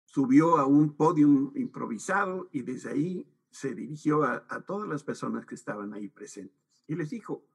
Subió 0.05 0.57
a 0.57 0.67
un 0.67 0.95
podium 0.95 1.51
improvisado 1.55 2.49
y 2.51 2.61
desde 2.61 2.91
ahí 2.91 3.27
se 3.49 3.73
dirigió 3.73 4.23
a, 4.23 4.45
todas 4.67 4.87
las 4.87 5.03
personas 5.03 5.47
que 5.47 5.55
estaban 5.55 5.95
ahí 5.95 6.07
presentes 6.07 6.61
y 6.85 6.93
les 6.93 7.09
dijo, 7.09 7.47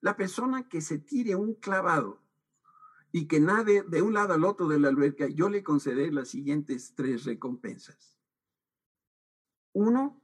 la 0.00 0.16
persona 0.16 0.68
que 0.68 0.80
se 0.80 0.98
tire 0.98 1.34
un 1.36 1.54
clavado 1.54 2.20
y 3.12 3.26
que 3.26 3.40
nade 3.40 3.82
de 3.82 4.02
un 4.02 4.14
lado 4.14 4.34
al 4.34 4.44
otro 4.44 4.68
de 4.68 4.78
la 4.78 4.88
alberca, 4.88 5.26
yo 5.26 5.48
le 5.48 5.62
concederé 5.62 6.12
las 6.12 6.28
siguientes 6.28 6.94
tres 6.94 7.24
recompensas. 7.24 8.16
Uno, 9.72 10.20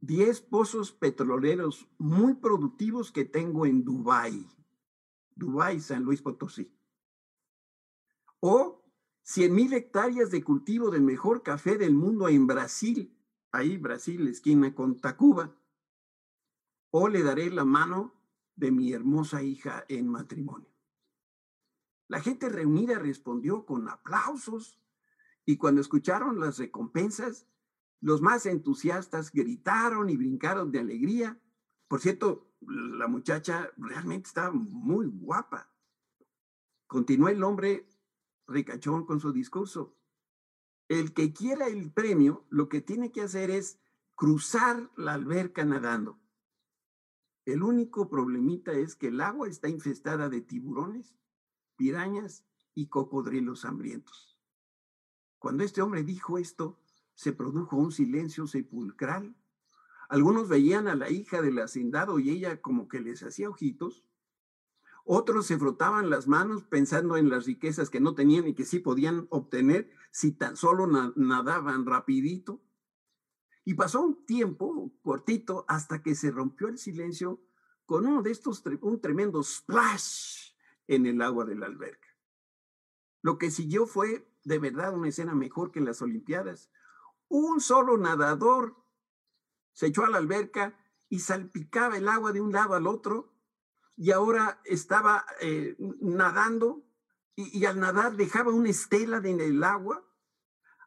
diez 0.00 0.40
pozos 0.40 0.92
petroleros 0.92 1.88
muy 1.98 2.34
productivos 2.34 3.12
que 3.12 3.24
tengo 3.24 3.66
en 3.66 3.84
Dubái, 3.84 4.46
Dubái, 5.34 5.80
San 5.80 6.04
Luis 6.04 6.20
Potosí. 6.22 6.70
O 8.40 8.84
cien 9.22 9.54
mil 9.54 9.72
hectáreas 9.72 10.30
de 10.30 10.44
cultivo 10.44 10.90
del 10.90 11.02
mejor 11.02 11.42
café 11.42 11.78
del 11.78 11.94
mundo 11.94 12.28
en 12.28 12.46
Brasil, 12.46 13.16
ahí 13.52 13.78
Brasil, 13.78 14.28
esquina 14.28 14.74
con 14.74 15.00
Tacuba, 15.00 15.56
o 16.90 17.08
le 17.08 17.22
daré 17.22 17.50
la 17.50 17.64
mano 17.64 18.12
de 18.56 18.70
mi 18.70 18.92
hermosa 18.92 19.42
hija 19.42 19.84
en 19.88 20.08
matrimonio. 20.08 20.68
La 22.08 22.20
gente 22.20 22.48
reunida 22.48 22.98
respondió 22.98 23.64
con 23.64 23.88
aplausos 23.88 24.80
y 25.44 25.56
cuando 25.56 25.80
escucharon 25.80 26.40
las 26.40 26.58
recompensas, 26.58 27.46
los 28.00 28.20
más 28.20 28.46
entusiastas 28.46 29.32
gritaron 29.32 30.10
y 30.10 30.16
brincaron 30.16 30.70
de 30.70 30.80
alegría. 30.80 31.40
Por 31.88 32.00
cierto, 32.00 32.50
la 32.60 33.08
muchacha 33.08 33.70
realmente 33.76 34.28
estaba 34.28 34.52
muy 34.52 35.06
guapa. 35.06 35.70
Continuó 36.86 37.28
el 37.28 37.42
hombre 37.42 37.88
ricachón 38.46 39.06
con 39.06 39.20
su 39.20 39.32
discurso 39.32 39.96
el 40.88 41.14
que 41.14 41.32
quiera 41.32 41.66
el 41.66 41.90
premio, 41.90 42.46
lo 42.50 42.68
que 42.68 42.80
tiene 42.80 43.10
que 43.10 43.22
hacer 43.22 43.50
es 43.50 43.78
cruzar 44.14 44.90
la 44.96 45.14
alberca 45.14 45.64
nadando. 45.64 46.20
El 47.44 47.62
único 47.62 48.08
problemita 48.08 48.72
es 48.72 48.96
que 48.96 49.08
el 49.08 49.20
agua 49.20 49.48
está 49.48 49.68
infestada 49.68 50.28
de 50.28 50.40
tiburones, 50.40 51.16
pirañas 51.76 52.44
y 52.74 52.86
cocodrilos 52.88 53.64
hambrientos. 53.64 54.38
Cuando 55.38 55.62
este 55.62 55.82
hombre 55.82 56.02
dijo 56.02 56.38
esto, 56.38 56.80
se 57.14 57.32
produjo 57.32 57.76
un 57.76 57.92
silencio 57.92 58.46
sepulcral. 58.46 59.36
Algunos 60.08 60.48
veían 60.48 60.88
a 60.88 60.94
la 60.94 61.10
hija 61.10 61.42
del 61.42 61.58
hacendado 61.58 62.18
y 62.18 62.30
ella 62.30 62.60
como 62.60 62.88
que 62.88 63.00
les 63.00 63.22
hacía 63.22 63.50
ojitos, 63.50 64.04
otros 65.04 65.46
se 65.46 65.58
frotaban 65.58 66.08
las 66.08 66.26
manos 66.26 66.64
pensando 66.64 67.18
en 67.18 67.28
las 67.28 67.44
riquezas 67.44 67.90
que 67.90 68.00
no 68.00 68.14
tenían 68.14 68.48
y 68.48 68.54
que 68.54 68.64
sí 68.64 68.78
podían 68.78 69.26
obtener 69.28 69.90
si 70.10 70.32
tan 70.32 70.56
solo 70.56 70.86
nadaban 70.86 71.84
rapidito. 71.84 72.62
Y 73.64 73.74
pasó 73.74 74.00
un 74.02 74.26
tiempo 74.26 74.92
cortito 75.02 75.64
hasta 75.68 76.02
que 76.02 76.14
se 76.14 76.30
rompió 76.30 76.68
el 76.68 76.78
silencio 76.78 77.40
con 77.86 78.06
uno 78.06 78.22
de 78.22 78.30
estos, 78.30 78.62
un 78.80 79.00
tremendo 79.00 79.42
splash 79.42 80.52
en 80.86 81.06
el 81.06 81.22
agua 81.22 81.44
de 81.44 81.54
la 81.54 81.66
alberca. 81.66 82.08
Lo 83.22 83.38
que 83.38 83.50
siguió 83.50 83.86
fue 83.86 84.28
de 84.44 84.58
verdad 84.58 84.94
una 84.94 85.08
escena 85.08 85.34
mejor 85.34 85.72
que 85.72 85.80
las 85.80 86.02
Olimpiadas. 86.02 86.70
Un 87.28 87.60
solo 87.60 87.96
nadador 87.96 88.76
se 89.72 89.86
echó 89.86 90.04
a 90.04 90.10
la 90.10 90.18
alberca 90.18 90.78
y 91.08 91.20
salpicaba 91.20 91.96
el 91.96 92.08
agua 92.08 92.32
de 92.32 92.40
un 92.40 92.52
lado 92.52 92.74
al 92.74 92.86
otro 92.86 93.32
y 93.96 94.10
ahora 94.10 94.60
estaba 94.64 95.24
eh, 95.40 95.76
nadando 96.00 96.84
y, 97.36 97.64
al 97.64 97.80
nadar 97.80 98.16
dejaba 98.16 98.52
una 98.52 98.70
estela 98.70 99.16
en 99.24 99.40
el 99.40 99.64
agua. 99.64 100.04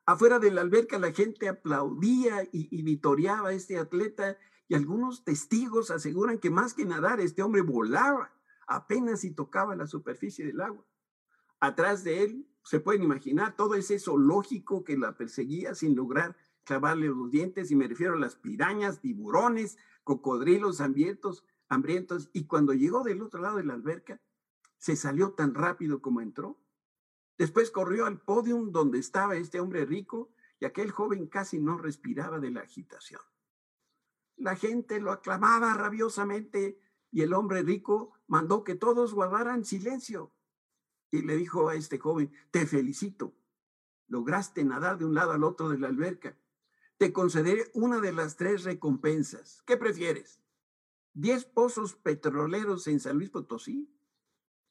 Afuera 0.07 0.39
de 0.39 0.49
la 0.49 0.61
alberca 0.61 0.97
la 0.97 1.11
gente 1.11 1.47
aplaudía 1.47 2.43
y, 2.51 2.67
y 2.71 2.81
vitoreaba 2.81 3.49
a 3.49 3.53
este 3.53 3.77
atleta 3.77 4.37
y 4.67 4.73
algunos 4.73 5.23
testigos 5.23 5.91
aseguran 5.91 6.39
que 6.39 6.49
más 6.49 6.73
que 6.73 6.85
nadar 6.85 7.19
este 7.19 7.43
hombre 7.43 7.61
volaba 7.61 8.33
apenas 8.67 9.21
si 9.21 9.35
tocaba 9.35 9.75
la 9.75 9.85
superficie 9.85 10.45
del 10.45 10.61
agua. 10.61 10.85
Atrás 11.59 12.03
de 12.03 12.23
él, 12.23 12.47
se 12.63 12.79
pueden 12.79 13.03
imaginar, 13.03 13.55
todo 13.55 13.75
ese 13.75 13.99
zoológico 13.99 14.83
que 14.83 14.97
la 14.97 15.17
perseguía 15.17 15.75
sin 15.75 15.95
lograr 15.95 16.35
clavarle 16.63 17.07
los 17.07 17.31
dientes, 17.31 17.71
y 17.71 17.75
me 17.75 17.87
refiero 17.87 18.13
a 18.13 18.19
las 18.19 18.35
pirañas, 18.35 18.99
tiburones, 18.99 19.77
cocodrilos 20.03 20.81
hambrientos, 20.81 21.45
hambrientos, 21.69 22.29
y 22.33 22.45
cuando 22.45 22.73
llegó 22.73 23.03
del 23.03 23.21
otro 23.21 23.41
lado 23.41 23.57
de 23.57 23.63
la 23.63 23.73
alberca, 23.73 24.21
se 24.77 24.95
salió 24.95 25.31
tan 25.31 25.53
rápido 25.53 26.01
como 26.01 26.21
entró. 26.21 26.59
Después 27.37 27.71
corrió 27.71 28.05
al 28.05 28.19
podio 28.19 28.57
donde 28.65 28.99
estaba 28.99 29.35
este 29.35 29.59
hombre 29.59 29.85
rico 29.85 30.31
y 30.59 30.65
aquel 30.65 30.91
joven 30.91 31.27
casi 31.27 31.59
no 31.59 31.77
respiraba 31.77 32.39
de 32.39 32.51
la 32.51 32.61
agitación. 32.61 33.21
La 34.37 34.55
gente 34.55 34.99
lo 34.99 35.11
aclamaba 35.11 35.73
rabiosamente 35.73 36.79
y 37.11 37.21
el 37.21 37.33
hombre 37.33 37.61
rico 37.63 38.13
mandó 38.27 38.63
que 38.63 38.75
todos 38.75 39.13
guardaran 39.13 39.65
silencio. 39.65 40.31
Y 41.09 41.21
le 41.21 41.35
dijo 41.35 41.69
a 41.69 41.75
este 41.75 41.99
joven, 41.99 42.31
te 42.51 42.65
felicito, 42.65 43.33
lograste 44.07 44.63
nadar 44.63 44.97
de 44.97 45.05
un 45.05 45.13
lado 45.13 45.31
al 45.31 45.43
otro 45.43 45.69
de 45.69 45.79
la 45.79 45.87
alberca. 45.87 46.37
Te 46.97 47.13
concederé 47.13 47.69
una 47.73 47.99
de 47.99 48.11
las 48.11 48.35
tres 48.35 48.63
recompensas. 48.63 49.61
¿Qué 49.65 49.77
prefieres? 49.77 50.41
¿Diez 51.13 51.45
pozos 51.45 51.95
petroleros 51.95 52.87
en 52.87 52.99
San 52.99 53.17
Luis 53.17 53.29
Potosí? 53.29 53.91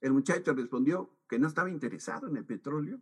El 0.00 0.12
muchacho 0.12 0.52
respondió 0.54 1.16
que 1.28 1.38
no 1.38 1.48
estaba 1.48 1.70
interesado 1.70 2.28
en 2.28 2.36
el 2.36 2.44
petróleo. 2.44 3.00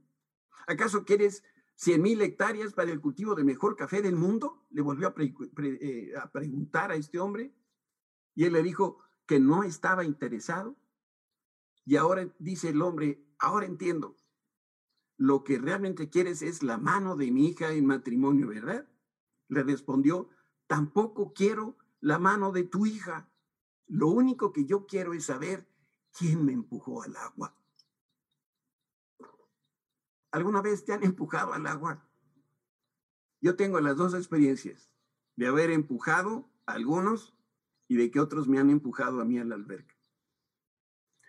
¿Acaso 0.66 1.04
quieres 1.04 1.42
cien 1.74 2.02
mil 2.02 2.20
hectáreas 2.22 2.72
para 2.72 2.92
el 2.92 3.00
cultivo 3.00 3.34
del 3.34 3.44
mejor 3.44 3.76
café 3.76 4.00
del 4.00 4.16
mundo? 4.16 4.66
Le 4.70 4.82
volvió 4.82 5.08
a, 5.08 5.14
eh, 5.18 6.12
a 6.16 6.30
preguntar 6.30 6.90
a 6.90 6.96
este 6.96 7.18
hombre. 7.18 7.54
Y 8.34 8.44
él 8.44 8.52
le 8.52 8.62
dijo 8.62 8.98
que 9.26 9.40
no 9.40 9.64
estaba 9.64 10.04
interesado. 10.04 10.76
Y 11.84 11.96
ahora 11.96 12.32
dice 12.38 12.70
el 12.70 12.80
hombre, 12.80 13.24
ahora 13.38 13.66
entiendo. 13.66 14.16
Lo 15.16 15.44
que 15.44 15.58
realmente 15.58 16.08
quieres 16.08 16.42
es 16.42 16.62
la 16.62 16.78
mano 16.78 17.16
de 17.16 17.30
mi 17.30 17.48
hija 17.48 17.72
en 17.72 17.86
matrimonio, 17.86 18.48
¿verdad? 18.48 18.88
Le 19.48 19.62
respondió, 19.62 20.28
tampoco 20.66 21.32
quiero 21.32 21.76
la 22.00 22.18
mano 22.18 22.52
de 22.52 22.64
tu 22.64 22.86
hija. 22.86 23.30
Lo 23.86 24.08
único 24.08 24.52
que 24.52 24.64
yo 24.64 24.86
quiero 24.86 25.12
es 25.12 25.26
saber 25.26 25.68
quién 26.16 26.44
me 26.44 26.52
empujó 26.52 27.02
al 27.02 27.16
agua. 27.16 27.54
¿Alguna 30.30 30.62
vez 30.62 30.84
te 30.84 30.92
han 30.92 31.04
empujado 31.04 31.52
al 31.52 31.66
agua? 31.66 32.08
Yo 33.40 33.56
tengo 33.56 33.80
las 33.80 33.96
dos 33.96 34.14
experiencias, 34.14 34.90
de 35.36 35.46
haber 35.46 35.70
empujado 35.70 36.50
a 36.66 36.72
algunos 36.72 37.34
y 37.88 37.96
de 37.96 38.10
que 38.10 38.20
otros 38.20 38.48
me 38.48 38.58
han 38.58 38.70
empujado 38.70 39.20
a 39.20 39.24
mí 39.24 39.38
a 39.38 39.44
la 39.44 39.54
alberca. 39.54 39.94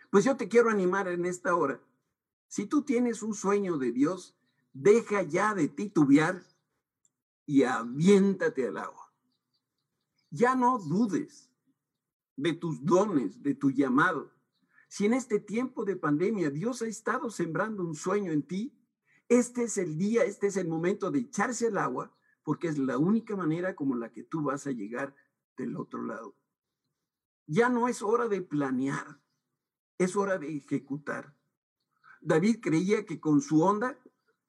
Pues 0.10 0.24
yo 0.24 0.38
te 0.38 0.48
quiero 0.48 0.70
animar 0.70 1.08
en 1.08 1.26
esta 1.26 1.56
hora. 1.56 1.82
Si 2.48 2.66
tú 2.66 2.84
tienes 2.84 3.22
un 3.22 3.34
sueño 3.34 3.78
de 3.78 3.92
Dios, 3.92 4.36
deja 4.72 5.24
ya 5.24 5.54
de 5.54 5.68
titubear 5.68 6.42
y 7.46 7.64
aviéntate 7.64 8.68
al 8.68 8.78
agua. 8.78 9.14
Ya 10.30 10.56
no 10.56 10.80
dudes 10.80 11.50
de 12.36 12.54
tus 12.54 12.84
dones, 12.84 13.42
de 13.44 13.56
tu 13.56 13.72
llamado. 13.72 14.35
Si 14.96 15.06
en 15.06 15.14
este 15.14 15.42
tiempo 15.42 15.84
de 15.84 15.98
pandemia 15.98 16.50
Dios 16.50 16.82
ha 16.82 16.88
estado 16.88 17.30
sembrando 17.30 17.84
un 17.84 17.96
sueño 17.96 18.32
en 18.32 18.44
ti, 18.44 18.74
este 19.28 19.64
es 19.64 19.78
el 19.78 19.98
día, 19.98 20.24
este 20.24 20.48
es 20.48 20.56
el 20.56 20.70
momento 20.70 21.12
de 21.12 21.20
echarse 21.20 21.68
al 21.68 21.80
agua, 21.80 22.16
porque 22.44 22.70
es 22.70 22.78
la 22.78 22.98
única 22.98 23.36
manera 23.36 23.76
como 23.76 23.98
la 23.98 24.14
que 24.14 24.24
tú 24.24 24.44
vas 24.44 24.68
a 24.68 24.72
llegar 24.72 25.14
del 25.58 25.76
otro 25.76 26.02
lado. 26.02 26.38
Ya 27.46 27.68
no 27.68 27.90
es 27.90 28.02
hora 28.02 28.30
de 28.30 28.42
planear, 28.42 29.20
es 29.98 30.16
hora 30.16 30.38
de 30.38 30.56
ejecutar. 30.56 31.36
David 32.22 32.62
creía 32.62 33.06
que 33.06 33.20
con 33.20 33.42
su 33.42 33.64
onda 33.64 34.00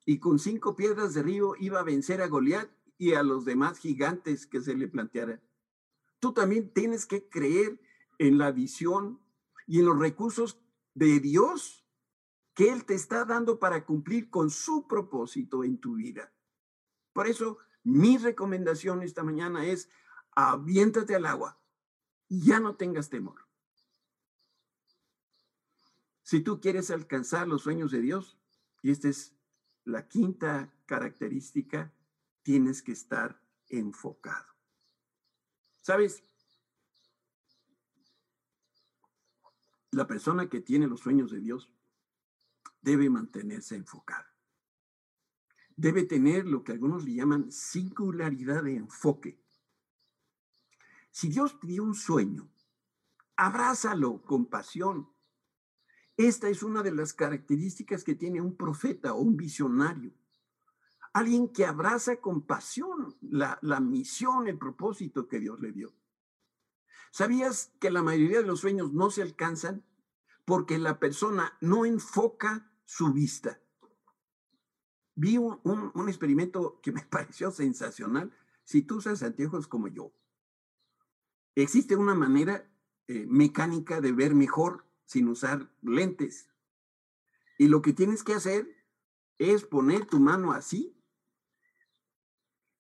y 0.05 0.21
con 0.21 0.39
cinco 0.39 0.77
piedras 0.77 1.15
de 1.15 1.25
río 1.25 1.55
iba 1.59 1.81
a 1.81 1.83
vencer 1.83 2.23
a 2.23 2.29
Goliat 2.29 2.71
y 2.99 3.15
a 3.15 3.25
los 3.25 3.45
demás 3.45 3.81
gigantes 3.81 4.47
que 4.47 4.61
se 4.61 4.77
le 4.77 4.87
plantearan. 4.87 5.43
Tú 6.21 6.33
también 6.33 6.73
tienes 6.73 7.05
que 7.05 7.29
creer 7.29 7.81
en 8.19 8.39
la 8.39 8.53
visión 8.53 9.26
y 9.67 9.81
en 9.81 9.87
los 9.87 9.99
recursos 9.99 10.61
de 10.95 11.21
Dios 11.21 11.85
que 12.55 12.73
Él 12.73 12.85
te 12.85 12.95
está 12.95 13.25
dando 13.25 13.59
para 13.59 13.85
cumplir 13.85 14.31
con 14.31 14.51
su 14.51 14.87
propósito 14.87 15.65
en 15.65 15.79
tu 15.79 15.97
vida. 15.97 16.33
Por 17.13 17.27
eso, 17.27 17.59
mi 17.83 18.19
recomendación 18.19 19.03
esta 19.03 19.23
mañana 19.23 19.67
es 19.67 19.89
aviéntate 20.33 21.15
al 21.15 21.27
agua 21.27 21.61
y 22.29 22.47
ya 22.47 22.61
no 22.61 22.77
tengas 22.77 23.11
temor. 23.11 23.47
Si 26.23 26.41
tú 26.41 26.61
quieres 26.61 26.91
alcanzar 26.91 27.47
los 27.47 27.63
sueños 27.63 27.91
de 27.91 28.01
Dios, 28.01 28.39
y 28.83 28.91
esta 28.91 29.09
es 29.09 29.37
la 29.85 30.09
quinta 30.09 30.73
característica 30.87 31.93
tienes 32.43 32.83
que 32.83 32.93
estar 32.93 33.41
enfocado. 33.69 34.47
¿Sabes? 35.81 36.25
La 39.97 40.07
persona 40.07 40.51
que 40.51 40.61
tiene 40.61 40.89
los 40.89 41.01
sueños 41.01 41.31
de 41.31 41.41
Dios 41.41 41.73
debe 42.83 43.09
mantenerse 43.09 43.77
enfocada. 43.77 44.31
Debe 45.75 46.05
tener 46.05 46.47
lo 46.47 46.63
que 46.63 46.73
algunos 46.73 47.03
le 47.03 47.15
llaman 47.15 47.51
singularidad 47.51 48.65
de 48.65 48.77
enfoque. 48.77 49.41
Si 51.11 51.31
Dios 51.31 51.59
te 51.59 51.69
dio 51.69 51.83
un 51.83 51.95
sueño, 51.95 52.47
abrázalo 53.37 54.21
con 54.21 54.45
pasión. 54.45 55.09
Esta 56.19 56.51
es 56.51 56.63
una 56.63 56.83
de 56.83 56.93
las 56.93 57.15
características 57.15 58.05
que 58.05 58.15
tiene 58.15 58.43
un 58.43 58.55
profeta 58.55 59.15
o 59.15 59.23
un 59.23 59.35
visionario 59.35 60.13
alguien 61.15 61.49
que 61.49 61.65
abraza 61.65 62.17
con 62.17 62.43
pasión 62.43 63.17
la, 63.23 63.59
la 63.63 63.81
misión, 63.81 64.47
el 64.49 64.59
propósito 64.59 65.27
que 65.27 65.41
Dios 65.41 65.59
le 65.61 65.73
dio. 65.73 65.95
¿Sabías 67.11 67.73
que 67.81 67.91
la 67.91 68.03
mayoría 68.03 68.41
de 68.41 68.47
los 68.47 68.61
sueños 68.61 68.93
no 68.93 69.11
se 69.11 69.23
alcanzan 69.23 69.85
porque 70.45 70.79
la 70.79 70.99
persona 70.99 71.57
no 71.61 71.85
enfoca 71.85 72.71
su 72.85 73.13
vista? 73.13 73.61
Vi 75.15 75.39
un, 75.39 75.61
un, 75.65 76.09
experimento 76.09 76.81
que 76.83 76.93
me 76.93 77.03
pareció 77.11 77.51
sensacional. 77.51 78.33
Si 78.65 78.83
tú 78.83 78.97
usas 78.97 79.23
anteojos 79.23 79.67
como 79.67 79.89
yo, 79.89 80.13
existe 81.55 81.97
una 81.97 82.15
manera 82.15 82.71
eh, 83.09 83.25
mecánica 83.29 84.01
de 84.01 84.13
ver 84.13 84.35
mejor 84.35 84.85
sin 85.05 85.29
usar 85.29 85.71
lentes. 85.83 86.51
Y 87.59 87.69
lo 87.69 87.81
que 87.81 87.93
tienes 87.93 88.23
que 88.23 88.35
hacer 88.35 88.69
es 89.39 89.65
poner 89.65 90.07
tu 90.07 90.19
mano 90.21 90.53
así 90.53 91.01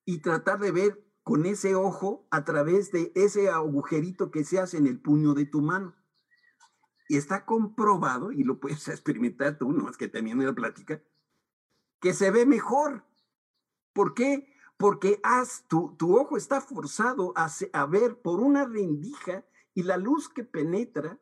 y 0.05 0.19
tratar 0.19 0.59
de 0.59 0.73
ver 0.73 1.06
con 1.27 1.45
ese 1.45 1.75
ojo 1.75 2.25
a 2.31 2.45
través 2.45 2.93
de 2.93 3.11
ese 3.17 3.51
agujerito 3.51 4.31
que 4.31 4.45
se 4.45 4.61
hace 4.61 4.77
en 4.77 4.87
el 4.87 5.01
puño 5.01 5.35
de 5.35 5.45
tu 5.45 5.61
mano. 5.61 5.93
Y 7.09 7.17
está 7.17 7.45
comprobado, 7.45 8.31
y 8.31 8.45
lo 8.45 8.61
puedes 8.61 8.87
experimentar 8.89 9.59
tú, 9.59 9.73
no 9.73 9.91
es 9.91 9.97
que 9.97 10.07
también 10.07 10.41
en 10.41 10.47
la 10.47 10.55
plática, 10.55 11.03
que 12.01 12.15
se 12.15 12.31
ve 12.31 12.47
mejor. 12.47 13.05
¿Por 13.93 14.15
qué? 14.15 14.55
Porque 14.77 15.19
has, 15.25 15.65
tu, 15.67 15.97
tu 15.97 16.17
ojo 16.17 16.37
está 16.37 16.61
forzado 16.61 17.33
a, 17.35 17.51
a, 17.73 17.87
ver 17.87 18.23
por 18.23 18.39
una 18.39 18.65
rendija 18.65 19.45
y 19.75 19.83
la 19.83 19.97
luz 19.97 20.29
que 20.29 20.45
penetra 20.45 21.19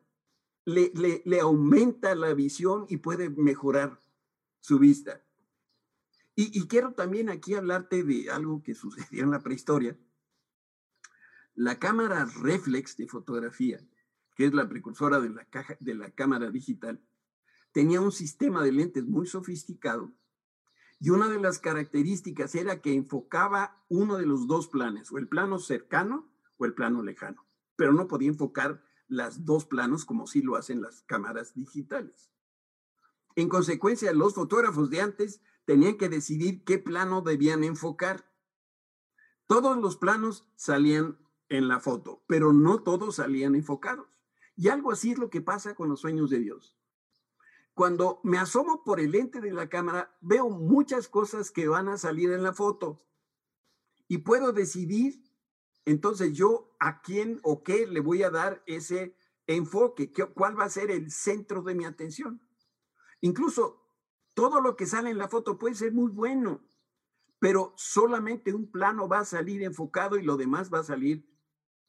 le 0.65 1.39
aumenta 1.39 2.13
la 2.13 2.35
visión 2.35 2.85
y 2.89 2.97
puede 2.97 3.31
mejorar 3.31 3.99
su 4.59 4.77
vista. 4.77 5.24
Y, 6.37 6.67
quiero 6.67 6.91
también 6.91 7.29
aquí 7.29 7.53
hablarte 7.53 8.03
de 8.03 8.29
algo 8.29 8.61
que 8.61 8.75
sucedió 8.75 9.23
en 9.23 9.31
la 9.31 9.39
prehistoria. 9.39 9.97
La 11.53 11.79
cámara 11.79 12.25
reflex 12.41 12.97
de 12.97 13.07
fotografía, 13.07 13.79
que 14.35 14.45
es 14.45 14.53
la 14.53 14.67
precursora 14.67 15.21
de 15.21 15.95
la, 15.95 16.11
cámara 16.11 16.51
digital, 16.51 17.01
tenía 17.71 18.01
un 18.01 18.11
sistema 18.11 18.63
de 18.63 18.73
lentes 18.73 19.05
muy 19.05 19.27
sofisticado 19.27 20.13
y 20.99 21.09
una 21.09 21.29
de 21.29 21.39
las 21.39 21.59
características 21.59 22.53
era 22.55 22.81
que 22.81 22.93
enfocaba 22.93 23.81
uno 23.87 24.17
de 24.17 24.25
los 24.25 24.47
dos 24.47 24.67
planes, 24.67 25.11
o 25.13 25.17
el 25.17 25.29
plano 25.29 25.59
cercano 25.59 26.29
o 26.57 26.65
el 26.65 26.73
plano 26.73 27.01
lejano, 27.01 27.45
pero 27.77 27.93
no 27.93 28.07
podía 28.07 28.29
enfocar 28.29 28.83
las 29.07 29.45
dos 29.45 29.65
planos 29.65 30.03
como 30.03 30.27
sí 30.27 30.41
lo 30.41 30.57
hacen 30.57 30.81
las 30.81 31.03
cámaras 31.03 31.53
digitales. 31.53 32.31
En 33.35 33.49
consecuencia, 33.49 34.13
los 34.13 34.33
fotógrafos 34.33 34.89
de 34.89 35.01
antes 35.01 35.41
tenían 35.65 35.97
que 35.97 36.09
decidir 36.09 36.63
qué 36.63 36.77
plano 36.77 37.21
debían 37.21 37.63
enfocar. 37.63 38.31
Todos 39.47 39.77
los 39.77 39.97
planos 39.97 40.47
salían 40.55 41.17
en 41.49 41.67
la 41.67 41.79
foto, 41.79 42.23
pero 42.27 42.53
no 42.53 42.81
todos 42.81 43.15
salían 43.17 43.55
enfocados. 43.55 44.07
Y 44.55 44.69
algo 44.69 44.91
así 44.91 45.11
es 45.11 45.17
lo 45.17 45.29
que 45.29 45.41
pasa 45.41 45.75
con 45.75 45.89
los 45.89 45.99
sueños 45.99 46.29
de 46.29 46.39
Dios. 46.39 46.77
Cuando 47.73 48.21
me 48.23 48.37
asomo 48.37 48.83
por 48.83 49.01
el 49.01 49.11
lente 49.11 49.41
de 49.41 49.51
la 49.51 49.67
cámara, 49.67 50.17
veo 50.21 50.49
muchas 50.49 51.09
cosas 51.09 51.51
que 51.51 51.67
van 51.67 51.89
a 51.89 51.97
salir 51.97 52.31
en 52.31 52.41
la 52.41 52.53
foto 52.53 53.05
y 54.07 54.19
puedo 54.19 54.53
decidir 54.53 55.21
entonces 55.83 56.33
yo 56.33 56.75
a 56.79 57.01
quién 57.01 57.39
o 57.43 57.63
qué 57.63 57.85
le 57.85 57.99
voy 57.99 58.23
a 58.23 58.29
dar 58.29 58.63
ese 58.65 59.15
enfoque, 59.45 60.11
cuál 60.33 60.57
va 60.57 60.63
a 60.63 60.69
ser 60.69 60.89
el 60.89 61.11
centro 61.11 61.61
de 61.61 61.75
mi 61.75 61.85
atención. 61.85 62.41
Incluso 63.21 63.84
Todo 64.35 64.61
lo 64.61 64.75
que 64.75 64.85
sale 64.85 65.09
en 65.09 65.17
la 65.17 65.29
foto 65.29 65.57
puede 65.57 65.75
ser 65.75 65.93
muy 65.93 66.11
bueno, 66.11 66.61
pero 67.39 67.73
solamente 67.77 68.53
un 68.53 68.69
plano 68.69 69.07
va 69.07 69.19
a 69.19 69.25
salir 69.25 69.63
enfocado 69.63 70.17
y 70.17 70.23
lo 70.23 70.37
demás 70.37 70.71
va 70.71 70.79
a 70.79 70.83
salir 70.83 71.27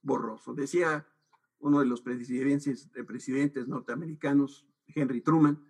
borroso. 0.01 0.55
Decía 0.55 1.07
uno 1.59 1.81
de 1.81 1.87
los 1.87 2.01
presidentes, 2.03 2.89
presidentes 3.07 3.67
norteamericanos, 3.67 4.65
Henry 4.87 5.21
Truman, 5.21 5.67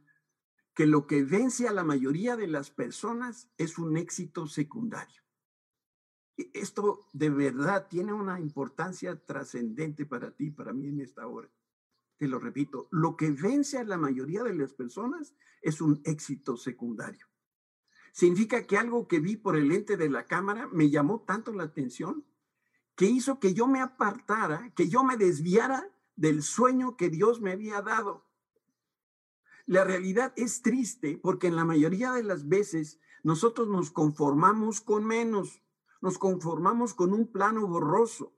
que 0.75 0.87
lo 0.87 1.07
que 1.07 1.25
vence 1.25 1.67
a 1.67 1.73
la 1.73 1.83
mayoría 1.83 2.37
de 2.37 2.47
las 2.47 2.71
personas 2.71 3.49
es 3.57 3.79
un 3.79 3.97
éxito 3.97 4.47
secundario. 4.47 5.23
E, 6.37 6.51
esto 6.53 7.09
de 7.15 7.31
verdad 7.31 7.89
tiene 7.89 8.12
una 8.12 8.39
importancia 8.39 9.19
trascendente 9.25 10.05
para 10.05 10.31
ti, 10.33 10.51
para 10.51 10.75
mí 10.75 10.89
en 10.89 11.01
esta 11.01 11.27
hora. 11.27 11.49
Te 12.19 12.29
lo 12.29 12.39
repito, 12.39 12.89
lo 12.91 13.17
que 13.17 13.31
vence 13.31 13.79
a 13.79 13.85
la 13.85 13.99
mayoría 13.99 14.43
de 14.43 14.55
las 14.55 14.73
personas 14.73 15.35
es 15.61 15.81
un 15.81 16.01
éxito 16.05 16.57
secundario. 16.57 17.27
Significa 18.13 18.67
que 18.67 18.79
algo 18.79 19.07
que 19.07 19.21
vi 19.21 19.37
por 19.37 19.57
el 19.57 19.69
lente 19.69 19.97
de 19.99 20.09
la 20.09 20.25
cámara 20.25 20.69
me 20.73 20.89
llamó 20.89 21.21
tanto 21.27 21.53
la 21.53 21.65
atención 21.65 22.25
que 22.95 23.05
hizo 23.05 23.39
que 23.39 23.53
yo 23.53 23.67
me 23.67 23.81
apartara, 23.81 24.73
que 24.75 24.89
yo 24.89 25.05
me 25.05 25.19
desviara 25.19 25.87
del 26.17 26.43
sueño 26.43 26.97
que 26.97 27.11
Dios 27.11 27.43
me 27.43 27.53
había 27.53 27.83
dado. 27.83 28.25
La 29.67 29.85
realidad 29.85 30.33
es 30.37 30.63
triste 30.63 31.19
porque 31.23 31.49
en 31.49 31.57
la 31.57 31.67
mayoría 31.67 32.13
de 32.13 32.23
las 32.23 32.49
veces 32.49 32.99
nosotros 33.23 33.69
nos 33.69 33.91
conformamos 33.91 34.81
con 34.81 35.05
menos, 35.05 35.61
nos 36.01 36.17
conformamos 36.17 36.95
con 36.95 37.13
un 37.13 37.31
plano 37.31 37.67
borroso 37.67 38.33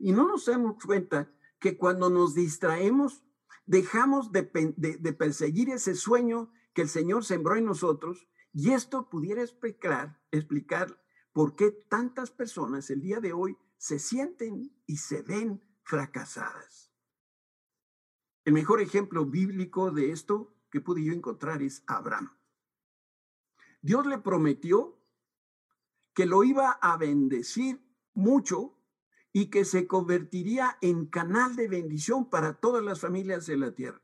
y 0.00 0.10
no 0.10 0.26
nos 0.26 0.46
damos 0.46 0.82
cuenta 0.84 1.30
que 1.62 1.78
cuando 1.78 2.10
nos 2.10 2.34
distraemos, 2.34 3.22
dejamos 3.66 4.32
de, 4.32 4.42
perseguir 4.42 5.70
ese 5.70 5.94
sueño 5.94 6.52
que 6.74 6.82
el 6.82 6.88
Señor 6.88 7.24
sembró 7.24 7.54
en 7.54 7.64
nosotros 7.64 8.26
y 8.52 8.72
esto 8.72 9.08
pudiera 9.08 9.42
explicar, 9.42 10.20
explicar 10.32 11.00
por 11.32 11.54
qué 11.54 11.70
tantas 11.70 12.32
personas 12.32 12.90
el 12.90 13.00
día 13.00 13.20
de 13.20 13.32
hoy 13.32 13.56
se 13.78 14.00
sienten 14.00 14.76
y 14.86 14.96
se 14.96 15.22
ven 15.22 15.62
fracasadas. 15.84 16.92
El 18.44 18.54
mejor 18.54 18.80
ejemplo 18.80 19.24
bíblico 19.24 19.92
de 19.92 20.10
esto 20.10 20.52
que 20.68 20.80
pude 20.80 21.04
yo 21.04 21.12
encontrar 21.12 21.62
es 21.62 21.84
Abraham. 21.86 22.36
Dios 23.82 24.04
le 24.04 24.18
prometió 24.18 24.98
que 26.12 26.26
lo 26.26 26.42
iba 26.42 26.72
a 26.72 26.96
bendecir 26.96 27.80
mucho 28.14 28.81
y 29.32 29.46
que 29.46 29.64
se 29.64 29.86
convertiría 29.86 30.76
en 30.80 31.06
canal 31.06 31.56
de 31.56 31.68
bendición 31.68 32.28
para 32.28 32.54
todas 32.54 32.82
las 32.82 33.00
familias 33.00 33.46
de 33.46 33.56
la 33.56 33.72
tierra. 33.72 34.02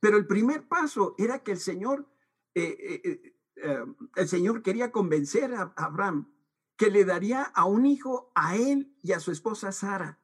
Pero 0.00 0.16
el 0.16 0.26
primer 0.26 0.66
paso 0.66 1.14
era 1.18 1.42
que 1.42 1.52
el 1.52 1.58
Señor, 1.58 2.08
eh, 2.54 2.76
eh, 3.04 3.36
eh, 3.56 3.84
el 4.16 4.28
Señor 4.28 4.62
quería 4.62 4.90
convencer 4.90 5.54
a 5.54 5.72
Abraham 5.76 6.32
que 6.76 6.90
le 6.90 7.04
daría 7.04 7.42
a 7.42 7.66
un 7.66 7.86
hijo 7.86 8.32
a 8.34 8.56
él 8.56 8.96
y 9.02 9.12
a 9.12 9.20
su 9.20 9.30
esposa 9.30 9.70
Sara. 9.72 10.18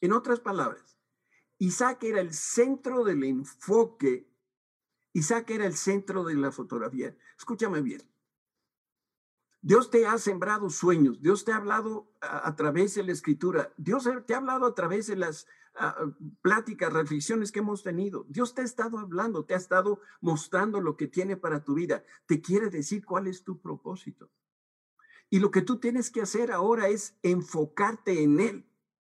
En 0.00 0.12
otras 0.12 0.40
palabras, 0.40 0.98
Isaac 1.58 2.02
era 2.02 2.20
el 2.20 2.32
centro 2.32 3.04
del 3.04 3.22
enfoque. 3.24 4.28
Isaac 5.12 5.50
era 5.50 5.66
el 5.66 5.74
centro 5.74 6.24
de 6.24 6.34
la 6.34 6.50
fotografía. 6.50 7.16
Escúchame 7.38 7.82
bien. 7.82 8.02
Dios 9.64 9.88
te 9.88 10.06
ha 10.06 10.18
sembrado 10.18 10.68
sueños, 10.68 11.22
Dios 11.22 11.46
te 11.46 11.52
ha 11.52 11.56
hablado 11.56 12.06
a, 12.20 12.54
través 12.54 12.96
de 12.96 13.02
la 13.02 13.12
escritura, 13.12 13.72
Dios 13.78 14.06
te 14.26 14.34
ha 14.34 14.36
hablado 14.36 14.66
a 14.66 14.74
través 14.74 15.06
de 15.06 15.16
las 15.16 15.46
pláticas, 16.42 16.92
reflexiones 16.92 17.50
que 17.50 17.60
hemos 17.60 17.82
tenido. 17.82 18.26
Dios 18.28 18.52
te 18.52 18.60
ha 18.60 18.64
estado 18.64 18.98
hablando, 18.98 19.46
te 19.46 19.54
ha 19.54 19.56
estado 19.56 20.00
mostrando 20.20 20.82
lo 20.82 20.98
que 20.98 21.08
tiene 21.08 21.38
para 21.38 21.64
tu 21.64 21.72
vida. 21.72 22.04
Te 22.26 22.42
quiere 22.42 22.68
decir 22.68 23.06
cuál 23.06 23.26
es 23.26 23.42
tu 23.42 23.58
propósito. 23.58 24.30
Y 25.30 25.38
lo 25.38 25.50
que 25.50 25.62
tú 25.62 25.80
tienes 25.80 26.10
que 26.10 26.20
hacer 26.20 26.52
ahora 26.52 26.88
es 26.88 27.16
enfocarte 27.22 28.22
en 28.22 28.40
Él, 28.40 28.66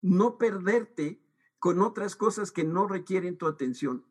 no 0.00 0.38
perderte 0.38 1.20
con 1.58 1.82
otras 1.82 2.14
cosas 2.14 2.52
que 2.52 2.62
no 2.62 2.86
requieren 2.86 3.36
tu 3.36 3.48
atención. 3.48 4.06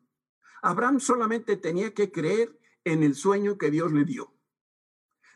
Abraham 0.60 1.00
solamente 1.00 1.56
tenía 1.56 1.94
que 1.94 2.12
creer 2.12 2.60
en 2.84 3.02
el 3.02 3.14
sueño 3.14 3.56
que 3.56 3.70
Dios 3.70 3.90
le 3.90 4.04
dio. 4.04 4.35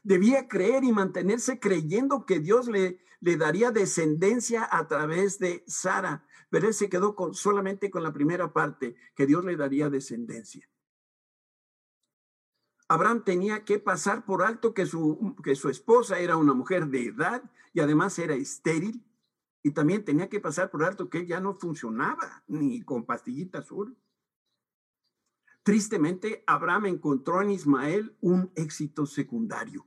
Debía 0.02 0.48
creer 0.48 0.84
y 0.84 0.92
mantenerse 0.92 1.58
creyendo 1.58 2.26
que 2.26 2.40
Dios 2.40 2.68
le, 2.68 3.00
le 3.20 3.36
daría 3.36 3.70
descendencia 3.70 4.68
a 4.70 4.88
través 4.88 5.38
de 5.38 5.62
Sara, 5.66 6.26
pero 6.48 6.66
él 6.66 6.74
se 6.74 6.88
quedó 6.88 7.14
con, 7.14 7.34
solamente 7.34 7.90
con 7.90 8.02
la 8.02 8.12
primera 8.12 8.52
parte, 8.52 8.96
que 9.14 9.26
Dios 9.26 9.44
le 9.44 9.56
daría 9.56 9.90
descendencia. 9.90 10.68
Abraham 12.88 13.22
tenía 13.24 13.64
que 13.64 13.78
pasar 13.78 14.24
por 14.24 14.42
alto 14.42 14.74
que 14.74 14.84
su, 14.84 15.36
que 15.44 15.54
su 15.54 15.68
esposa 15.68 16.18
era 16.18 16.36
una 16.36 16.54
mujer 16.54 16.88
de 16.88 17.04
edad 17.04 17.42
y 17.72 17.78
además 17.78 18.18
era 18.18 18.34
estéril 18.34 19.04
y 19.62 19.70
también 19.70 20.04
tenía 20.04 20.28
que 20.28 20.40
pasar 20.40 20.70
por 20.70 20.82
alto 20.82 21.08
que 21.08 21.26
ya 21.26 21.38
no 21.40 21.54
funcionaba 21.54 22.42
ni 22.48 22.82
con 22.82 23.04
pastillita 23.04 23.58
azul. 23.58 23.96
Tristemente, 25.62 26.42
Abraham 26.46 26.86
encontró 26.86 27.42
en 27.42 27.50
Ismael 27.50 28.16
un 28.20 28.50
éxito 28.56 29.06
secundario. 29.06 29.86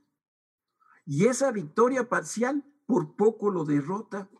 Y 1.04 1.26
esa 1.26 1.52
victoria 1.52 2.08
parcial 2.08 2.64
por 2.86 3.16
poco 3.16 3.50
lo 3.50 3.64
derrota. 3.64 4.30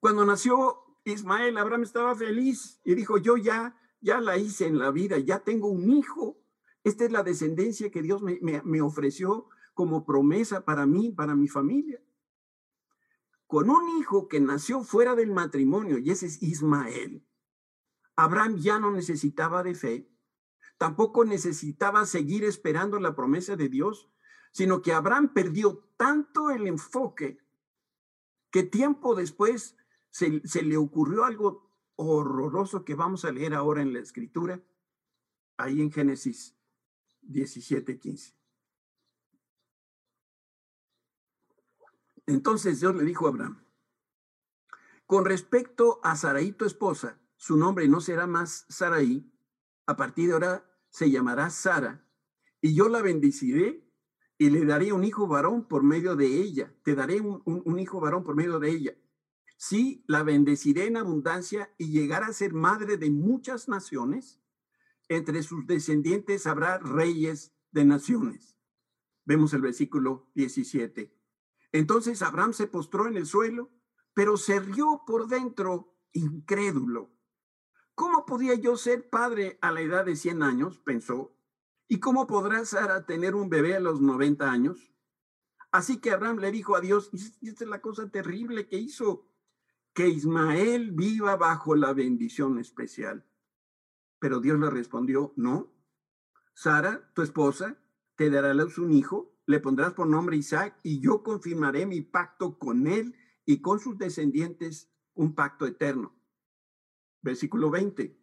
Cuando 0.00 0.24
nació 0.24 0.78
Ismael, 1.04 1.58
Abraham 1.58 1.82
estaba 1.82 2.14
feliz 2.14 2.80
y 2.84 2.94
dijo, 2.94 3.18
yo 3.18 3.36
ya, 3.36 3.76
ya 4.00 4.20
la 4.20 4.36
hice 4.36 4.66
en 4.66 4.78
la 4.78 4.90
vida, 4.90 5.18
ya 5.18 5.40
tengo 5.40 5.68
un 5.68 5.90
hijo. 5.90 6.38
Esta 6.82 7.04
es 7.04 7.12
la 7.12 7.22
descendencia 7.22 7.90
que 7.90 8.02
Dios 8.02 8.22
me, 8.22 8.38
me 8.40 8.80
ofreció 8.80 9.48
como 9.72 10.04
promesa 10.04 10.64
para 10.64 10.86
mí, 10.86 11.10
para 11.10 11.34
mi 11.34 11.48
familia 11.48 12.00
con 13.46 13.70
un 13.70 14.00
hijo 14.00 14.26
que 14.26 14.40
nació 14.40 14.82
fuera 14.82 15.14
del 15.14 15.30
matrimonio, 15.30 15.98
y 15.98 16.10
ese 16.10 16.26
es 16.26 16.42
Ismael, 16.42 17.24
Abraham 18.16 18.56
ya 18.56 18.80
no 18.80 18.90
necesitaba 18.90 19.62
de 19.62 19.74
fe, 19.74 20.10
tampoco 20.78 21.24
necesitaba 21.24 22.04
seguir 22.06 22.42
esperando 22.44 22.98
la 22.98 23.14
promesa 23.14 23.54
de 23.56 23.68
Dios, 23.68 24.10
sino 24.54 24.82
que 24.82 24.92
Abraham 24.92 25.34
perdió 25.34 25.84
tanto 25.96 26.50
el 26.50 26.68
enfoque 26.68 27.38
que 28.52 28.62
tiempo 28.62 29.16
después 29.16 29.76
se, 30.10 30.62
le 30.62 30.76
ocurrió 30.76 31.24
algo 31.24 31.68
horroroso 31.96 32.84
que 32.84 32.94
vamos 32.94 33.24
a 33.24 33.32
leer 33.32 33.52
ahora 33.52 33.82
en 33.82 33.92
la 33.92 33.98
escritura, 33.98 34.62
ahí 35.56 35.80
en 35.80 35.90
Génesis 35.90 36.56
17, 37.22 37.98
15. 37.98 38.32
Entonces 42.26 42.78
Dios 42.78 42.94
le 42.94 43.02
dijo 43.02 43.26
a 43.26 43.30
Abraham, 43.30 43.64
con 45.04 45.24
respecto 45.24 45.98
a 46.04 46.14
Sarai, 46.14 46.52
tu 46.52 46.64
esposa, 46.64 47.18
su 47.36 47.56
nombre 47.56 47.88
no 47.88 48.00
será 48.00 48.28
más 48.28 48.66
Sarai, 48.68 49.28
a 49.86 49.96
partir 49.96 50.28
de 50.28 50.34
ahora 50.34 50.70
se 50.90 51.10
llamará 51.10 51.50
Sara, 51.50 52.06
y 52.60 52.72
yo 52.76 52.88
la 52.88 53.02
bendeciré 53.02 53.84
y 54.38 54.50
le 54.50 54.64
daré 54.64 54.92
un 54.92 55.04
hijo 55.04 55.26
varón 55.26 55.66
por 55.68 55.82
medio 55.82 56.16
de 56.16 56.26
ella, 56.26 56.74
te 56.82 56.94
daré 56.94 57.20
un, 57.20 57.78
hijo 57.78 58.00
varón 58.00 58.24
por 58.24 58.34
medio 58.34 58.58
de 58.58 58.70
ella. 58.70 58.94
Sí, 59.56 60.04
la 60.08 60.22
bendeciré 60.22 60.86
en 60.86 60.96
abundancia 60.96 61.72
y 61.78 61.90
llegará 61.90 62.26
a 62.26 62.32
ser 62.32 62.52
madre 62.52 62.96
de 62.96 63.10
muchas 63.10 63.68
naciones. 63.68 64.40
Entre 65.08 65.42
sus 65.42 65.66
descendientes 65.66 66.46
habrá 66.46 66.78
reyes 66.78 67.54
de 67.70 67.84
naciones. 67.84 68.56
Vemos 69.24 69.54
el 69.54 69.62
versículo 69.62 70.30
17. 70.34 71.16
Entonces 71.72 72.22
Abraham 72.22 72.52
se 72.52 72.66
postró 72.66 73.06
en 73.06 73.16
el 73.16 73.26
suelo, 73.26 73.70
pero 74.12 74.36
se 74.36 74.60
rió 74.60 75.02
por 75.06 75.28
dentro, 75.28 75.96
incrédulo. 76.12 77.12
¿Cómo 77.94 78.26
podía 78.26 78.54
yo 78.54 78.76
ser 78.76 79.08
padre 79.08 79.58
a 79.62 79.70
la 79.70 79.80
edad 79.80 80.04
de 80.04 80.16
100 80.16 80.42
años? 80.42 80.78
pensó. 80.78 81.33
¿Y 81.88 82.00
cómo 82.00 82.26
podrá 82.26 82.64
Sara 82.64 83.06
tener 83.06 83.34
un 83.34 83.48
bebé 83.48 83.76
a 83.76 83.80
los 83.80 84.00
90 84.00 84.50
años? 84.50 84.92
Así 85.70 86.00
que 86.00 86.10
Abraham 86.10 86.38
le 86.38 86.50
dijo 86.50 86.76
a 86.76 86.80
Dios, 86.80 87.10
y 87.40 87.48
esta 87.48 87.64
es 87.64 87.70
la 87.70 87.80
cosa 87.80 88.10
terrible 88.10 88.68
que 88.68 88.78
hizo, 88.78 89.28
que 89.92 90.08
Ismael 90.08 90.92
viva 90.92 91.36
bajo 91.36 91.74
la 91.74 91.92
bendición 91.92 92.58
especial. 92.58 93.26
Pero 94.18 94.40
Dios 94.40 94.58
le 94.58 94.70
respondió, 94.70 95.32
no. 95.36 95.72
Sara, 96.54 97.12
tu 97.14 97.22
esposa, 97.22 97.76
te 98.16 98.30
dará 98.30 98.54
luz 98.54 98.78
un 98.78 98.92
hijo 98.92 99.34
le 99.46 99.60
pondrás 99.60 99.92
por 99.92 100.06
nombre 100.06 100.36
Isaac 100.36 100.78
y 100.82 101.00
yo 101.00 101.22
confirmaré 101.22 101.86
mi 101.86 102.00
pacto 102.00 102.58
con 102.58 102.86
él 102.86 103.14
y 103.44 103.60
con 103.60 103.78
sus 103.78 103.98
descendientes, 103.98 104.90
un 105.14 105.34
pacto 105.34 105.66
eterno. 105.66 106.14
Versículo 107.20 107.70
20. 107.70 108.18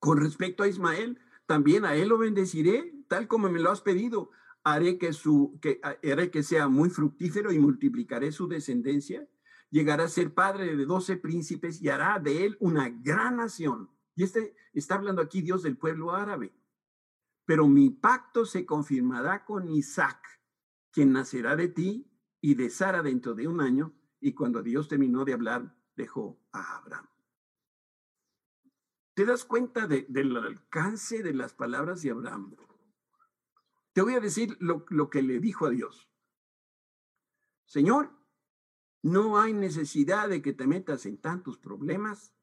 Con 0.00 0.18
respecto 0.18 0.64
a 0.64 0.68
Ismael, 0.68 1.20
también 1.46 1.84
a 1.84 1.94
él 1.94 2.08
lo 2.08 2.18
bendeciré, 2.18 2.94
tal 3.08 3.28
como 3.28 3.48
me 3.50 3.60
lo 3.60 3.70
has 3.70 3.80
pedido. 3.80 4.30
Haré 4.62 4.98
que, 4.98 5.12
su, 5.12 5.58
que, 5.60 5.80
haré 5.82 6.30
que 6.30 6.42
sea 6.42 6.68
muy 6.68 6.88
fructífero 6.88 7.52
y 7.52 7.58
multiplicaré 7.58 8.32
su 8.32 8.48
descendencia. 8.48 9.28
Llegará 9.70 10.04
a 10.04 10.08
ser 10.08 10.32
padre 10.32 10.76
de 10.76 10.86
doce 10.86 11.16
príncipes 11.16 11.82
y 11.82 11.88
hará 11.88 12.18
de 12.18 12.46
él 12.46 12.56
una 12.60 12.88
gran 12.88 13.36
nación. 13.36 13.90
Y 14.14 14.22
este 14.22 14.54
está 14.72 14.94
hablando 14.94 15.20
aquí 15.20 15.42
Dios 15.42 15.62
del 15.62 15.76
pueblo 15.76 16.12
árabe. 16.12 16.54
pero 17.46 17.68
mi 17.68 17.90
pacto 17.90 18.46
se 18.46 18.64
confirmará 18.64 19.44
con 19.44 19.68
Isaac, 19.68 20.18
quien 20.90 21.12
nacerá 21.12 21.56
de 21.56 21.68
ti 21.68 22.10
y 22.40 22.54
de 22.54 22.70
Sara 22.70 23.02
dentro 23.02 23.34
de 23.34 23.48
un 23.48 23.60
año. 23.60 23.92
Y 24.18 24.32
cuando 24.32 24.62
Dios 24.62 24.88
terminó 24.88 25.26
de 25.26 25.34
hablar, 25.34 25.76
dejó 25.94 26.40
a 26.52 26.78
Abraham. 26.78 27.13
¿Te 29.14 29.24
das 29.24 29.44
cuenta 29.44 29.86
del 29.86 30.36
alcance 30.36 31.22
de 31.22 31.32
las 31.32 31.54
palabras 31.54 32.02
de 32.02 32.10
Abraham? 32.10 32.56
Te 33.92 34.02
voy 34.02 34.14
a 34.14 34.20
decir 34.20 34.56
lo, 34.58 34.84
que 35.08 35.22
le 35.22 35.38
dijo 35.38 35.66
a 35.66 35.70
Dios. 35.70 36.10
Señor, 37.64 38.10
no 39.02 39.38
hay 39.38 39.52
necesidad 39.52 40.28
de 40.28 40.42
que 40.42 40.52
te 40.52 40.66
metas 40.66 41.06
en 41.06 41.18
tantos 41.18 41.58
problemas. 41.58 42.34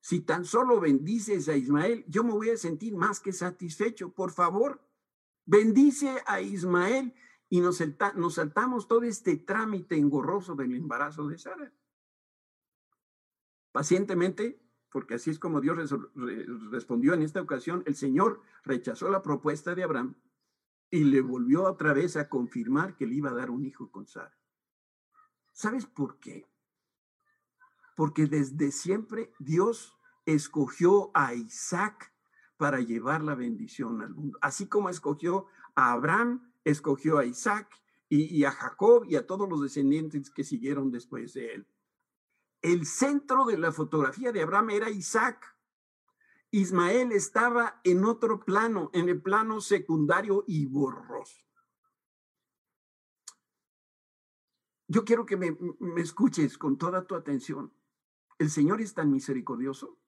Si 0.00 0.20
tan 0.20 0.46
solo 0.46 0.80
bendices 0.80 1.46
a 1.50 1.56
Ismael, 1.56 2.06
yo 2.08 2.24
me 2.24 2.32
voy 2.32 2.50
a 2.50 2.56
sentir 2.56 2.96
más 2.96 3.20
que 3.20 3.34
satisfecho. 3.34 4.14
Por 4.14 4.30
favor, 4.30 4.80
bendice 5.44 6.22
a 6.26 6.40
Ismael 6.40 7.14
y 7.50 7.60
nos 7.60 7.76
saltamos 7.76 8.88
todo 8.88 9.02
este 9.02 9.36
trámite 9.36 9.96
engorroso 9.96 10.54
del 10.54 10.74
embarazo 10.74 11.28
de 11.28 11.36
Sara. 11.36 11.70
Pacientemente, 13.72 14.67
porque 14.90 15.14
así 15.14 15.30
es 15.30 15.38
como 15.38 15.60
Dios 15.60 15.76
respondió 16.70 17.14
en 17.14 17.22
esta 17.22 17.40
ocasión, 17.40 17.82
el 17.86 17.94
Señor 17.94 18.42
rechazó 18.64 19.10
la 19.10 19.22
propuesta 19.22 19.74
de 19.74 19.82
Abraham 19.82 20.14
y 20.90 21.04
le 21.04 21.20
volvió 21.20 21.64
otra 21.64 21.92
vez 21.92 22.16
a 22.16 22.28
confirmar 22.28 22.96
que 22.96 23.06
le 23.06 23.14
iba 23.14 23.30
a 23.30 23.34
dar 23.34 23.50
un 23.50 23.64
hijo 23.64 23.90
con 23.90 24.06
Sara. 24.06 24.36
¿Sabes 25.52 25.86
por 25.86 26.18
qué? 26.18 26.46
Porque 27.96 28.26
desde 28.26 28.70
siempre 28.70 29.32
Dios 29.38 29.98
escogió 30.24 31.10
a 31.14 31.34
Isaac 31.34 32.12
para 32.56 32.80
llevar 32.80 33.22
la 33.22 33.34
bendición 33.34 34.02
al 34.02 34.14
mundo. 34.14 34.38
Así 34.40 34.66
como 34.66 34.88
escogió 34.88 35.46
a 35.74 35.92
Abraham, 35.92 36.52
escogió 36.64 37.18
a 37.18 37.24
Isaac 37.24 37.68
y, 38.08 38.44
a 38.44 38.50
Jacob 38.50 39.04
y 39.08 39.16
a 39.16 39.26
todos 39.26 39.48
los 39.48 39.62
descendientes 39.62 40.30
que 40.30 40.44
siguieron 40.44 40.90
después 40.90 41.34
de 41.34 41.54
él. 41.54 41.66
El 42.62 42.86
centro 42.86 43.44
de 43.44 43.58
la 43.58 43.72
fotografía 43.72 44.32
de 44.32 44.42
Abraham 44.42 44.70
era 44.70 44.90
Isaac. 44.90 45.56
Ismael 46.50 47.12
estaba 47.12 47.80
en 47.84 48.04
otro 48.04 48.44
plano, 48.44 48.90
en 48.94 49.08
el 49.08 49.20
plano 49.20 49.60
secundario 49.60 50.44
y 50.46 50.66
borroso. 50.66 51.48
Yo 54.88 55.04
quiero 55.04 55.26
que 55.26 55.36
me, 55.36 55.56
escuches 56.00 56.56
con 56.56 56.78
toda 56.78 57.06
tu 57.06 57.14
atención. 57.14 57.72
El 58.38 58.50
Señor 58.50 58.80
es 58.80 58.94
tan 58.94 59.12
misericordioso 59.12 59.98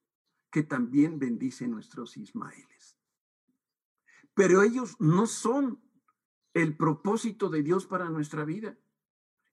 que 0.51 0.63
también 0.63 1.19
bendice 1.19 1.69
nuestros 1.69 2.17
Ismaeles. 2.17 2.97
Pero 4.35 4.63
ellos 4.63 4.97
no 4.99 5.27
son 5.27 5.83
el 6.55 6.77
propósito 6.77 7.51
de 7.51 7.63
Dios 7.63 7.87
para 7.87 8.09
nuestra 8.09 8.45
vida. 8.45 8.79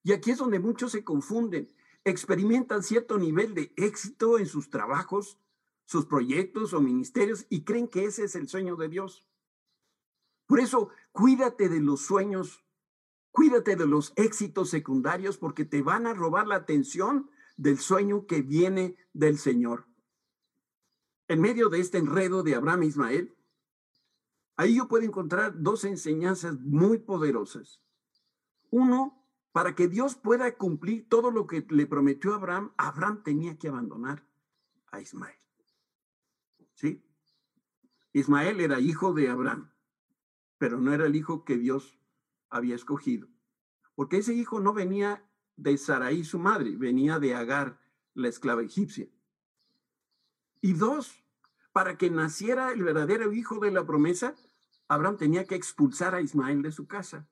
Y 0.01 0.13
aquí 0.13 0.31
es 0.31 0.37
donde 0.37 0.59
muchos 0.59 0.93
se 0.93 1.03
confunden. 1.03 1.67
Experimentan 2.03 2.83
cierto 2.83 3.17
nivel 3.17 3.53
de 3.53 3.73
éxito 3.75 4.39
en 4.39 4.45
sus 4.45 4.69
trabajos, 4.69 5.39
sus 5.85 6.05
proyectos 6.05 6.73
o 6.73 6.81
ministerios 6.81 7.45
y 7.49 7.63
creen 7.63 7.87
que 7.87 8.05
ese 8.05 8.25
es 8.25 8.35
el 8.35 8.47
sueño 8.47 8.75
de 8.75 8.89
Dios. 8.89 9.25
Por 10.45 10.59
eso, 10.59 10.89
cuídate 11.11 11.69
de 11.69 11.81
los 11.81 12.01
sueños 12.01 12.63
Cuídate 13.37 13.75
de 13.75 13.85
los 13.85 14.13
éxitos 14.15 14.71
secundarios 14.71 15.37
porque 15.37 15.63
te 15.63 15.83
van 15.83 16.07
a 16.07 16.15
robar 16.15 16.47
la 16.47 16.55
atención 16.55 17.29
del 17.55 17.77
sueño 17.77 18.25
que 18.25 18.41
viene 18.41 18.97
del 19.13 19.37
Señor. 19.37 19.85
En 21.27 21.41
medio 21.41 21.69
de 21.69 21.79
este 21.79 21.99
enredo 21.99 22.41
de 22.41 22.55
Abraham 22.55 22.81
e 22.81 22.85
Ismael, 22.87 23.37
ahí 24.55 24.77
yo 24.77 24.87
puedo 24.87 25.05
encontrar 25.05 25.53
dos 25.61 25.83
enseñanzas 25.83 26.59
muy 26.61 26.97
poderosas. 26.97 27.79
Uno, 28.71 29.16
para 29.57 29.73
que 29.73 29.87
Dios 29.87 30.13
pueda 30.13 30.55
cumplir 30.55 31.09
todo 31.09 31.31
lo 31.31 31.47
que 31.47 31.65
le 31.71 31.87
prometió 31.87 32.33
a 32.33 32.35
Abraham, 32.35 32.73
Abraham 32.77 33.23
tenía 33.23 33.57
que 33.57 33.69
abandonar 33.69 34.23
a 34.91 35.01
Ismael. 35.01 35.33
¿Sí? 36.75 37.03
Ismael 38.13 38.61
era 38.61 38.79
hijo 38.79 39.13
de 39.13 39.29
Abraham, 39.29 39.71
pero 40.59 40.79
no 40.79 40.93
era 40.93 41.07
el 41.07 41.15
hijo 41.15 41.43
que 41.43 41.57
Dios 41.57 41.97
había 42.51 42.75
escogido. 42.75 43.29
Porque 43.95 44.17
ese 44.17 44.35
hijo 44.35 44.59
no 44.59 44.73
venía 44.73 45.27
de 45.55 45.75
Saraí, 45.79 46.23
su 46.23 46.37
madre, 46.37 46.75
venía 46.77 47.17
de 47.17 47.33
Agar, 47.33 47.79
la 48.13 48.27
esclava 48.27 48.61
egipcia. 48.61 49.07
Y 50.61 50.73
dos, 50.73 51.25
para 51.71 51.97
que 51.97 52.11
naciera 52.11 52.71
el 52.73 52.83
verdadero 52.83 53.33
hijo 53.33 53.57
de 53.57 53.71
la 53.71 53.87
promesa, 53.87 54.35
Abraham 54.87 55.17
tenía 55.17 55.47
que 55.47 55.55
expulsar 55.55 56.13
a 56.13 56.21
Ismael 56.21 56.61
de 56.61 56.71
su 56.71 56.85
casa. 56.85 57.27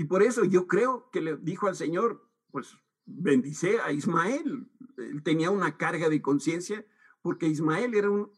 Y 0.00 0.04
por 0.04 0.22
eso 0.22 0.46
yo 0.46 0.66
creo 0.66 1.10
que 1.10 1.20
le 1.20 1.36
dijo 1.36 1.68
al 1.68 1.76
Señor, 1.76 2.26
pues 2.50 2.74
bendice 3.04 3.80
a 3.80 3.92
Ismael. 3.92 4.66
Él 4.96 5.22
tenía 5.22 5.50
una 5.50 5.76
carga 5.76 6.08
de 6.08 6.22
conciencia 6.22 6.86
porque 7.20 7.48
Ismael 7.48 7.94
era 7.94 8.08
un, 8.08 8.32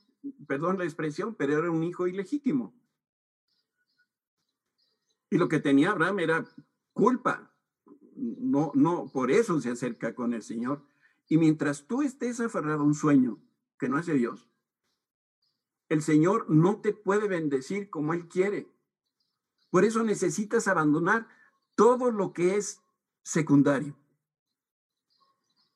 perdón 0.48 0.78
la 0.78 0.82
expresión, 0.82 1.36
pero 1.36 1.56
era 1.56 1.70
un 1.70 1.84
hijo 1.84 2.08
ilegítimo. 2.08 2.74
Y 5.30 5.38
lo 5.38 5.48
que 5.48 5.60
tenía 5.60 5.92
Abraham 5.92 6.18
era 6.18 6.44
culpa. 6.94 7.54
No, 8.16 8.72
no, 8.74 9.08
por 9.12 9.30
eso 9.30 9.60
se 9.60 9.70
acerca 9.70 10.16
con 10.16 10.34
el 10.34 10.42
Señor. 10.42 10.84
Y 11.28 11.36
mientras 11.38 11.86
tú 11.86 12.02
estés 12.02 12.40
aferrado 12.40 12.80
a 12.80 12.86
un 12.86 12.94
sueño 12.94 13.40
que 13.78 13.88
no 13.88 14.00
es 14.00 14.06
de 14.06 14.14
Dios, 14.14 14.50
el 15.88 16.02
Señor 16.02 16.50
no 16.50 16.80
te 16.80 16.92
puede 16.92 17.28
bendecir 17.28 17.88
como 17.88 18.14
Él 18.14 18.26
quiere. 18.26 18.66
Por 19.70 19.84
eso 19.84 20.02
necesitas 20.02 20.66
abandonar 20.66 21.28
todo 21.82 22.12
lo 22.12 22.32
que 22.32 22.54
es 22.54 22.80
secundario. 23.24 23.98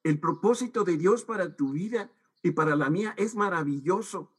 El 0.04 0.20
propósito 0.20 0.84
de 0.84 0.96
Dios 0.96 1.24
para 1.24 1.56
tu 1.56 1.72
vida 1.72 2.12
y 2.44 2.52
para 2.52 2.76
la 2.76 2.90
mía 2.90 3.12
es 3.16 3.34
maravilloso, 3.34 4.32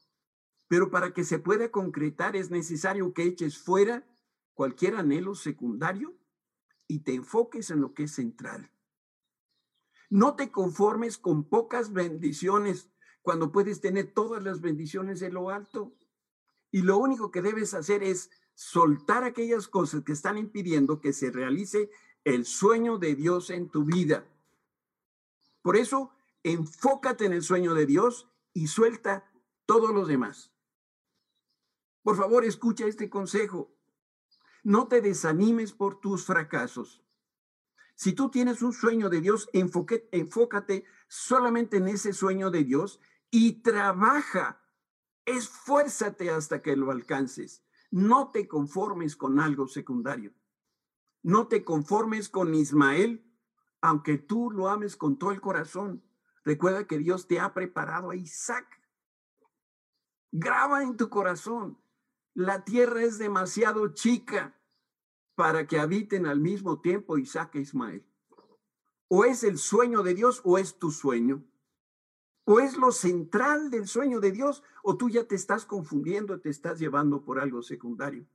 pero 0.69 0.89
para 0.89 1.13
que 1.13 1.25
se 1.25 1.39
pueda 1.39 1.69
concretar 1.69 2.37
es 2.37 2.51
necesario 2.51 3.13
que 3.13 3.23
eches 3.23 3.57
fuera 3.57 4.07
cualquier 4.53 4.95
anhelo 4.95 5.35
secundario 5.35 6.17
y 6.87 6.99
te 6.99 7.15
enfoques 7.15 7.69
en 7.69 7.81
lo 7.81 7.93
que 7.93 8.03
es 8.03 8.13
central. 8.13 8.71
No 10.09 10.37
te 10.37 10.53
conformes 10.53 11.17
con 11.17 11.49
pocas 11.49 11.91
bendiciones 11.91 12.89
cuando 13.21 13.51
puedes 13.51 13.81
tener 13.81 14.13
todas 14.13 14.41
las 14.41 14.61
bendiciones 14.61 15.19
de 15.19 15.31
lo 15.31 15.49
alto. 15.49 15.93
Y 16.71 16.83
lo 16.83 16.97
único 16.97 17.29
que 17.29 17.41
debes 17.41 17.73
hacer 17.73 18.03
es 18.03 18.29
soltar 18.57 19.23
aquellas 19.23 19.67
cosas 19.67 20.03
que 20.03 20.13
están 20.13 20.35
impidiendo 20.35 20.99
que 20.99 21.13
se 21.13 21.29
realice 21.29 21.91
el 22.23 22.43
sueño 22.43 22.97
de 22.97 23.13
Dios 23.13 23.51
en 23.51 23.69
tu 23.69 23.85
vida. 23.85 24.27
Por 25.61 25.77
eso, 25.77 26.09
enfócate 26.41 27.25
en 27.25 27.33
el 27.33 27.43
sueño 27.43 27.75
de 27.75 27.85
Dios 27.85 28.27
y 28.53 28.65
suelta 28.65 29.31
todos 29.67 29.93
los 29.93 30.07
demás. 30.07 30.51
Por 32.01 32.17
favor, 32.17 32.45
escucha 32.45 32.87
este 32.87 33.11
consejo. 33.11 33.71
No 34.63 34.87
te 34.87 35.01
desanimes 35.01 35.71
por 35.71 35.99
tus 35.99 36.25
fracasos. 36.25 37.03
Si 37.93 38.13
tú 38.13 38.31
tienes 38.31 38.63
un 38.63 38.73
sueño 38.73 39.09
de 39.09 39.21
Dios, 39.21 39.49
enfócate 39.53 40.83
solamente 41.07 41.77
en 41.77 41.89
ese 41.89 42.11
sueño 42.11 42.49
de 42.49 42.63
Dios 42.63 42.99
y 43.29 43.61
trabaja, 43.61 44.63
esfuérzate 45.25 46.31
hasta 46.31 46.63
que 46.63 46.75
lo 46.75 46.89
alcances. 46.89 47.61
No 47.91 48.31
te 48.31 48.47
conformes 48.47 49.15
con 49.15 49.39
algo 49.39 49.67
secundario. 49.67 50.33
No 51.23 51.47
te 51.47 51.63
conformes 51.63 52.29
con 52.29 52.53
Ismael, 52.53 53.25
aunque 53.81 54.17
tú 54.17 54.51
lo 54.51 54.69
ames 54.69 54.95
con 54.95 55.17
todo 55.17 55.31
el 55.31 55.41
corazón. 55.41 56.03
Recuerda 56.43 56.87
que 56.87 56.97
Dios 56.97 57.27
te 57.27 57.39
ha 57.39 57.53
preparado 57.53 58.11
a 58.11 58.15
Isaac. 58.15 58.65
Graba 60.31 60.83
en 60.83 60.97
tu 60.97 61.09
corazón. 61.09 61.77
La 62.33 62.63
tierra 62.63 63.03
es 63.03 63.17
demasiado 63.17 63.93
chica 63.93 64.57
para 65.35 65.67
que 65.67 65.79
habiten 65.79 66.25
al 66.25 66.39
mismo 66.39 66.81
tiempo 66.81 67.17
Isaac 67.17 67.55
e 67.55 67.59
Ismael. 67.59 68.05
O 69.07 69.25
es 69.25 69.43
el 69.43 69.57
sueño 69.57 70.03
de 70.03 70.13
Dios 70.13 70.41
o 70.43 70.57
es 70.57 70.77
tu 70.79 70.91
sueño. 70.91 71.43
O 72.49 72.61
es 72.61 72.77
lo 72.77 72.93
central 72.93 73.69
del 73.69 73.87
sueño 73.87 74.21
de 74.21 74.31
Dios 74.31 74.63
o 74.81 74.95
tú 74.95 75.09
ya 75.09 75.27
te 75.27 75.35
estás 75.35 75.65
confundiendo, 75.65 76.39
te 76.39 76.49
estás 76.49 76.79
llevando 76.79 77.25
por 77.25 77.39
algo 77.39 77.61
secundario. 77.61 78.25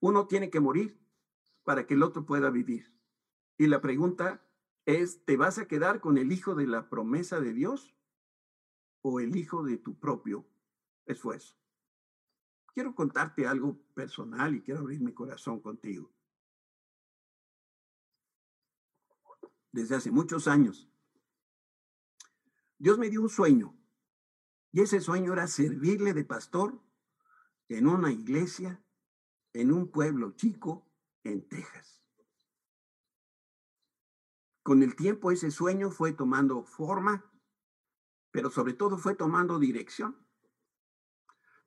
Uno 0.00 0.26
tiene 0.26 0.48
que 0.48 0.60
morir 0.60 0.98
para 1.62 1.86
que 1.86 1.92
el 1.92 2.02
otro 2.02 2.24
pueda 2.24 2.48
vivir. 2.48 2.90
Y 3.58 3.66
la 3.66 3.82
pregunta 3.82 4.42
es, 4.86 5.26
¿te 5.26 5.36
vas 5.36 5.58
a 5.58 5.68
quedar 5.68 6.00
con 6.00 6.16
el 6.16 6.32
hijo 6.32 6.54
de 6.54 6.66
la 6.66 6.88
promesa 6.88 7.38
de 7.38 7.52
Dios 7.52 7.94
o 9.02 9.20
el 9.20 9.36
hijo 9.36 9.62
de 9.62 9.76
tu 9.76 9.98
propio 9.98 10.46
esfuerzo? 11.04 11.54
Quiero 12.72 12.94
contarte 12.94 13.46
algo 13.46 13.78
personal 13.92 14.54
y 14.54 14.62
quiero 14.62 14.80
abrir 14.80 15.00
mi 15.00 15.12
corazón 15.12 15.60
contigo. 15.60 16.10
desde 19.74 19.96
hace 19.96 20.10
muchos 20.12 20.46
años. 20.46 20.88
Dios 22.84 22.98
me 22.98 23.08
dio 23.08 23.22
un 23.22 23.30
sueño 23.30 23.74
y 24.70 24.82
ese 24.82 25.00
sueño 25.00 25.32
era 25.32 25.46
servirle 25.46 26.12
de 26.12 26.22
pastor 26.22 26.82
en 27.68 27.86
una 27.86 28.12
iglesia, 28.12 28.84
en 29.54 29.72
un 29.72 29.90
pueblo 29.90 30.32
chico, 30.32 30.86
en 31.22 31.48
Texas. 31.48 32.04
Con 34.62 34.82
el 34.82 34.96
tiempo 34.96 35.30
ese 35.30 35.50
sueño 35.50 35.90
fue 35.90 36.12
tomando 36.12 36.62
forma, 36.62 37.32
pero 38.30 38.50
sobre 38.50 38.74
todo 38.74 38.98
fue 38.98 39.14
tomando 39.14 39.58
dirección. 39.58 40.18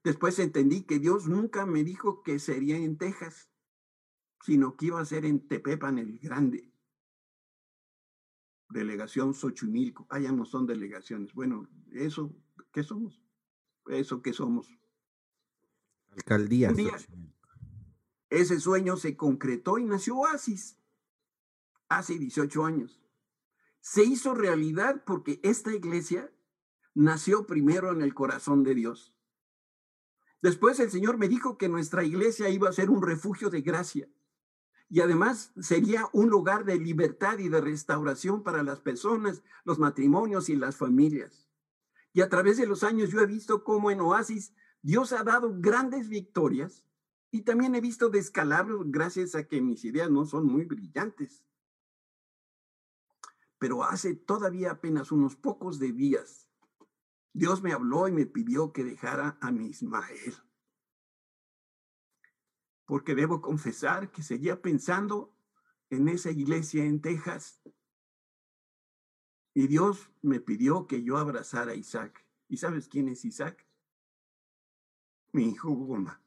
Después 0.03 0.37
entendí 0.37 0.83
que 0.83 0.99
Dios 0.99 1.27
nunca 1.27 1.65
me 1.65 1.83
dijo 1.83 2.21
que 2.21 2.37
sería 2.37 2.77
en 2.77 2.95
Texas, 2.99 3.49
sino 4.45 4.77
que 4.77 4.85
iba 4.85 5.01
a 5.01 5.05
ser 5.05 5.25
en 5.25 5.47
Tepepan 5.47 5.97
el 5.97 6.19
Grande. 6.19 6.76
Delegación 8.69 9.33
Xochimilco. 9.33 10.05
Allá 10.09 10.31
no 10.31 10.45
son 10.45 10.65
delegaciones. 10.65 11.33
Bueno, 11.33 11.67
eso, 11.91 12.35
¿qué 12.71 12.83
somos? 12.83 13.21
Eso 13.87 14.21
que 14.21 14.33
somos. 14.33 14.67
Alcaldía. 16.11 16.73
ese 18.29 18.59
sueño 18.59 18.97
se 18.97 19.15
concretó 19.15 19.77
y 19.77 19.85
nació 19.85 20.17
Oasis 20.17 20.77
hace 21.89 22.17
18 22.17 22.65
años. 22.65 23.01
Se 23.79 24.03
hizo 24.03 24.33
realidad 24.33 25.03
porque 25.05 25.39
esta 25.43 25.73
iglesia 25.73 26.31
nació 26.93 27.45
primero 27.45 27.91
en 27.91 28.01
el 28.01 28.13
corazón 28.13 28.63
de 28.63 28.75
Dios. 28.75 29.15
Después 30.41 30.79
el 30.79 30.91
Señor 30.91 31.17
me 31.17 31.27
dijo 31.27 31.57
que 31.57 31.69
nuestra 31.69 32.03
iglesia 32.03 32.49
iba 32.49 32.69
a 32.69 32.73
ser 32.73 32.89
un 32.89 33.01
refugio 33.01 33.49
de 33.49 33.61
gracia 33.61 34.09
y 34.89 35.01
además 35.01 35.51
sería 35.59 36.07
un 36.13 36.29
lugar 36.29 36.63
de 36.63 36.77
libertad 36.77 37.39
y 37.39 37.49
de 37.49 37.59
restauración 37.59 38.43
para 38.43 38.63
las 38.63 38.79
personas, 38.79 39.43
los 39.65 39.79
matrimonios 39.79 40.49
y 40.49 40.55
las 40.55 40.77
familias. 40.77 41.49
Y 42.13 42.21
a 42.21 42.29
través 42.29 42.57
de 42.57 42.65
los 42.65 42.83
años 42.83 43.09
yo 43.09 43.19
he 43.19 43.25
visto 43.25 43.63
cómo 43.63 43.91
en 43.91 43.99
Oasis 43.99 44.53
Dios 44.81 45.11
ha 45.11 45.23
dado 45.23 45.53
grandes 45.59 46.07
victorias 46.07 46.85
y 47.31 47.41
también 47.41 47.75
he 47.75 47.81
visto 47.81 48.09
descalabros 48.09 48.89
gracias 48.89 49.35
a 49.35 49.43
que 49.43 49.61
mis 49.61 49.83
ideas 49.83 50.09
no 50.09 50.25
son 50.25 50.45
muy 50.45 50.63
brillantes. 50.63 51.43
Pero 53.59 53.83
hace 53.83 54.15
todavía 54.15 54.71
apenas 54.71 55.11
unos 55.11 55.35
pocos 55.35 55.79
días, 55.79 56.49
Dios 57.33 57.61
me 57.61 57.73
habló 57.73 58.07
y 58.07 58.11
me 58.13 58.25
pidió 58.25 58.71
que 58.71 58.83
dejara 58.83 59.37
a 59.41 59.51
mi 59.51 59.67
Ismael. 59.67 60.33
Porque 62.87 63.13
debo 63.13 63.41
confesar 63.41 64.11
que 64.11 64.23
seguía 64.23 64.61
pensando 64.61 65.35
en 65.91 66.07
esa 66.07 66.31
iglesia 66.31 66.85
en 66.85 67.01
Texas. 67.01 67.61
Y 69.53 69.67
Dios 69.67 70.09
me 70.21 70.39
pidió 70.39 70.87
que 70.87 71.03
yo 71.03 71.17
abrazara 71.17 71.73
a 71.73 71.75
Isaac. 71.75 72.25
¿Y 72.47 72.57
sabes 72.57 72.87
quién 72.87 73.09
es 73.09 73.25
Isaac? 73.25 73.67
Mi 75.33 75.49
hijo 75.49 75.69
Goma, 75.69 76.21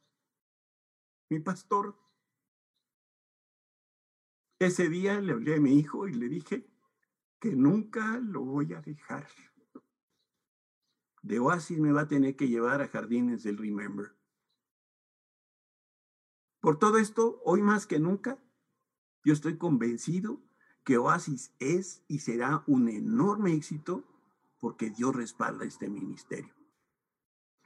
mi 1.31 1.41
pastor. 1.41 1.99
Ese 4.59 4.91
día 4.91 5.19
le 5.21 5.33
hablé 5.33 5.55
a 5.57 5.61
mi 5.61 5.79
hijo 5.79 6.07
y 6.07 6.13
le 6.13 6.29
dije 6.29 6.69
que 7.39 7.57
nunca 7.57 8.19
lo 8.19 8.43
voy 8.43 8.75
a 8.75 8.83
dejar. 8.83 9.27
De 11.23 11.39
Oasis 11.39 11.79
me 11.79 11.93
va 11.93 12.03
a 12.03 12.09
tener 12.09 12.37
que 12.37 12.49
llevar 12.49 12.83
a 12.83 12.89
Jardines 12.89 13.43
del 13.43 13.57
Remember. 13.57 14.15
Por 16.61 16.79
todo 16.79 16.99
esto, 16.99 17.41
hoy 17.45 17.63
más 17.63 17.87
que 17.87 17.99
nunca, 17.99 18.39
yo 19.25 19.33
estoy 19.33 19.57
convencido 19.57 20.41
que 20.85 20.99
Oasis 20.99 21.53
es 21.59 22.03
y 22.09 22.21
será 22.21 22.65
un 22.67 22.89
enorme 22.89 23.55
éxito 23.55 24.05
porque 24.59 24.91
Dios 24.91 25.15
respalda 25.17 25.65
este 25.65 25.89
ministerio. 25.89 26.55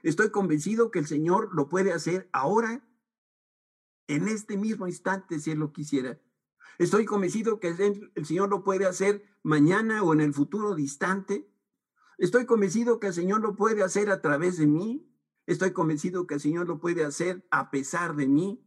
Estoy 0.01 0.29
convencido 0.29 0.91
que 0.91 0.99
el 0.99 1.07
Señor 1.07 1.49
lo 1.53 1.67
puede 1.67 1.91
hacer 1.91 2.29
ahora, 2.31 2.87
en 4.07 4.27
este 4.27 4.55
mismo 4.55 4.87
instante, 4.87 5.39
si 5.39 5.51
Él 5.51 5.59
lo 5.59 5.73
quisiera. 5.73 6.21
Estoy 6.77 7.05
convencido 7.05 7.59
que 7.59 7.69
el 7.69 8.25
Señor 8.25 8.49
lo 8.49 8.63
puede 8.63 8.85
hacer 8.85 9.23
mañana 9.43 10.03
o 10.03 10.13
en 10.13 10.21
el 10.21 10.33
futuro 10.33 10.75
distante. 10.75 11.49
Estoy 12.17 12.45
convencido 12.45 12.99
que 12.99 13.07
el 13.07 13.13
Señor 13.13 13.41
lo 13.41 13.55
puede 13.55 13.81
hacer 13.81 14.11
a 14.11 14.21
través 14.21 14.57
de 14.57 14.67
mí. 14.67 15.11
Estoy 15.47 15.71
convencido 15.71 16.27
que 16.27 16.35
el 16.35 16.39
Señor 16.39 16.67
lo 16.67 16.79
puede 16.79 17.03
hacer 17.03 17.47
a 17.49 17.71
pesar 17.71 18.15
de 18.15 18.27
mí. 18.27 18.64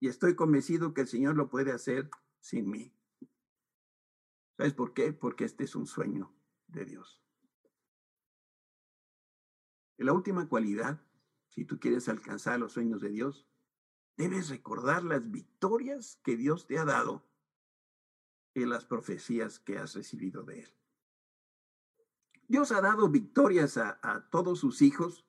Y 0.00 0.08
estoy 0.08 0.34
convencido 0.36 0.94
que 0.94 1.00
el 1.02 1.08
Señor 1.08 1.36
lo 1.36 1.48
puede 1.48 1.72
hacer 1.72 2.08
sin 2.40 2.70
mí. 2.70 2.92
¿Sabes 4.56 4.74
por 4.74 4.92
qué? 4.92 5.12
Porque 5.12 5.44
este 5.44 5.64
es 5.64 5.74
un 5.74 5.86
sueño 5.86 6.32
de 6.66 6.84
Dios. 6.84 7.22
la 9.96 10.12
última 10.12 10.48
cualidad, 10.48 11.02
si 11.48 11.64
tú 11.64 11.80
quieres 11.80 12.08
alcanzar 12.08 12.60
los 12.60 12.72
sueños 12.72 13.00
de 13.00 13.08
Dios, 13.08 13.48
debes 14.16 14.48
recordar 14.48 15.02
las 15.02 15.28
victorias 15.28 16.20
que 16.22 16.36
Dios 16.36 16.66
te 16.66 16.78
ha 16.78 16.84
dado 16.84 17.24
en 18.54 18.70
las 18.70 18.84
profecías 18.84 19.58
que 19.58 19.78
has 19.78 19.94
recibido 19.94 20.44
de 20.44 20.60
Él. 20.60 20.74
Dios 22.46 22.70
ha 22.70 22.80
dado 22.80 23.08
victorias 23.08 23.76
a, 23.76 23.98
a 24.02 24.30
todos 24.30 24.60
sus 24.60 24.82
hijos 24.82 25.26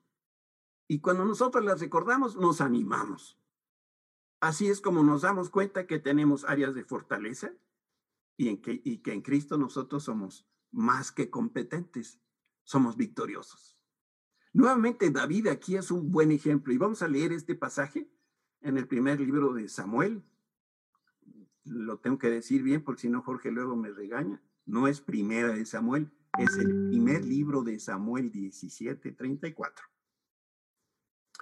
y 0.87 1.01
cuando 1.01 1.25
nosotros 1.25 1.63
las 1.65 1.79
recordamos 1.79 2.35
nos 2.35 2.61
animamos. 2.61 3.38
Así 4.39 4.69
es 4.69 4.81
como 4.81 5.03
nos 5.03 5.23
damos 5.23 5.49
cuenta 5.49 5.85
que 5.85 5.99
tenemos 5.99 6.45
áreas 6.45 6.73
de 6.73 6.83
fortaleza 6.83 7.51
y, 8.37 8.57
que 8.57 9.13
en 9.13 9.21
Cristo 9.21 9.57
nosotros 9.57 10.03
somos 10.03 10.47
más 10.71 11.11
que 11.11 11.29
competentes, 11.29 12.21
somos 12.63 12.95
victoriosos. 12.95 13.77
Nuevamente 14.53 15.11
David 15.11 15.47
aquí 15.47 15.75
es 15.75 15.91
un 15.91 16.11
buen 16.11 16.31
ejemplo 16.31 16.73
y 16.73 16.77
vamos 16.77 17.01
a 17.01 17.07
leer 17.07 17.33
este 17.33 17.53
pasaje 17.55 18.09
en 18.61 18.77
el 18.77 18.87
primer 18.87 19.19
libro 19.19 19.53
de 19.53 19.67
Samuel. 19.67 20.23
Lo 21.65 21.99
tengo 21.99 22.17
que 22.17 22.29
decir 22.29 22.63
bien 22.63 22.83
porque 22.83 23.01
si 23.01 23.09
no 23.09 23.21
Jorge 23.21 23.51
luego 23.51 23.75
me 23.75 23.91
regaña. 23.91 24.41
No 24.65 24.87
es 24.87 25.01
primera 25.01 25.49
de 25.49 25.65
Samuel, 25.65 26.11
es 26.37 26.55
el 26.57 26.89
primer 26.89 27.25
libro 27.25 27.63
de 27.63 27.79
Samuel 27.79 28.31
17, 28.31 29.11
34. 29.11 29.85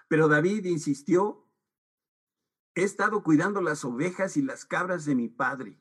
Pero 0.08 0.28
David 0.28 0.66
insistió, 0.66 1.47
he 2.78 2.84
estado 2.84 3.24
cuidando 3.24 3.60
las 3.60 3.84
ovejas 3.84 4.38
y 4.38 4.44
las 4.44 4.64
cabras 4.64 5.04
de 5.06 5.16
mi 5.16 5.30
padre. 5.30 5.80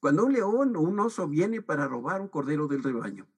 Cuando 0.00 0.26
un 0.26 0.32
león 0.32 0.74
o 0.74 0.80
un 0.80 0.98
oso 0.98 1.28
viene 1.28 1.62
para 1.62 1.86
robar 1.86 2.20
un 2.20 2.26
cordero 2.26 2.66
del 2.66 2.82
rebaño, 2.82 3.28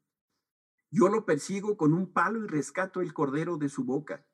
yo 0.91 1.11
lo 1.11 1.27
persigo 1.27 1.77
con 1.77 1.93
un 1.93 2.15
palo 2.15 2.43
y 2.43 2.47
rescato 2.47 3.03
el 3.03 3.13
cordero 3.13 3.59
de 3.59 3.69
su 3.69 3.85
boca. 3.85 4.27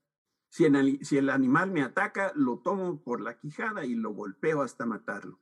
Si 0.51 0.65
el, 0.65 1.31
animal 1.31 1.73
me 1.73 1.83
ataca, 1.83 2.33
lo 2.37 2.61
tomo 2.61 3.03
por 3.03 3.21
la 3.21 3.41
quijada 3.41 3.85
y 3.85 3.97
lo 3.97 4.11
golpeo 4.11 4.63
hasta 4.63 4.87
matarlo. 4.87 5.41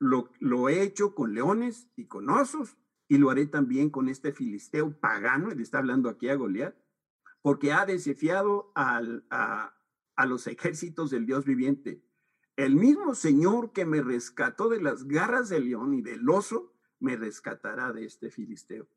Lo, 0.00 0.68
he 0.68 0.82
hecho 0.82 1.14
con 1.14 1.32
leones 1.32 1.92
y 1.94 2.08
con 2.08 2.28
osos 2.28 2.76
y 3.06 3.18
lo 3.18 3.30
haré 3.30 3.46
también 3.46 3.90
con 3.90 4.08
este 4.08 4.32
filisteo 4.32 4.98
pagano, 4.98 5.50
le 5.50 5.62
está 5.62 5.78
hablando 5.78 6.08
aquí 6.08 6.28
a 6.28 6.34
Goliat, 6.34 6.74
porque 7.40 7.72
ha 7.72 7.86
desafiado 7.86 8.72
al, 8.74 9.24
a 10.18 10.26
los 10.26 10.48
ejércitos 10.48 11.10
del 11.10 11.26
Dios 11.26 11.44
viviente. 11.44 12.02
El 12.56 12.74
mismo 12.74 13.14
Señor 13.14 13.72
que 13.72 13.86
me 13.86 14.02
rescató 14.02 14.68
de 14.68 14.82
las 14.82 15.06
garras 15.06 15.48
del 15.48 15.66
león 15.66 15.94
y 15.94 16.02
del 16.02 16.28
oso, 16.28 16.74
me 16.98 17.16
rescatará 17.16 17.92
de 17.92 18.04
este 18.04 18.28
filisteo. 18.32 18.88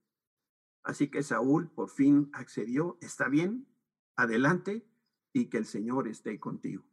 Así 0.82 1.12
que 1.12 1.22
Saúl 1.22 1.70
por 1.70 1.92
fin 1.92 2.32
accedió, 2.34 2.98
está 3.02 3.30
bien, 3.30 3.68
adelante 4.16 4.84
y 5.32 5.46
que 5.46 5.60
el 5.60 5.68
Señor 5.68 6.08
esté 6.08 6.40
contigo. 6.40 6.84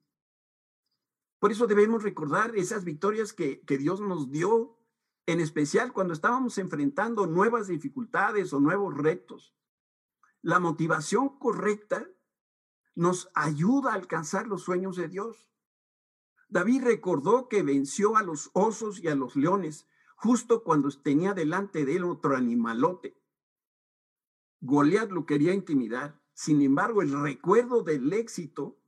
Por 1.39 1.51
eso 1.51 1.67
debemos 1.67 2.03
recordar 2.03 2.55
esas 2.55 2.85
victorias 2.85 3.33
que, 3.33 3.63
que 3.63 3.79
Dios 3.79 4.03
nos 4.03 4.31
dio 4.31 4.79
en 5.25 5.41
especial 5.41 5.95
cuando 5.95 6.13
estábamos 6.13 6.59
enfrentando 6.59 7.27
nuevas 7.27 7.69
dificultades 7.69 8.53
o 8.53 8.61
nuevos 8.61 8.95
retos. 8.95 9.55
La 10.43 10.61
motivación 10.61 11.39
correcta 11.39 12.07
nos 12.99 13.31
ayuda 13.33 13.93
a 13.93 13.95
alcanzar 13.95 14.49
los 14.49 14.63
sueños 14.63 14.97
de 14.97 15.07
Dios. 15.07 15.49
David 16.49 16.83
recordó 16.83 17.49
que 17.49 17.63
venció 17.63 18.17
a 18.17 18.25
los 18.25 18.51
osos 18.55 18.99
y 19.01 19.07
a 19.07 19.15
los 19.15 19.37
leones 19.37 19.87
justo 20.17 20.65
cuando 20.65 20.91
tenía 20.91 21.33
delante 21.33 21.85
de 21.85 21.95
él 21.95 22.05
otro 22.05 22.35
animalote. 22.35 23.17
Goliat 24.61 25.13
lo 25.13 25.27
quería 25.27 25.55
intimidar. 25.55 26.21
Sin 26.35 26.61
embargo, 26.61 27.01
el 27.01 27.13
recuerdo 27.23 27.85
del 27.85 28.13
éxito 28.13 28.81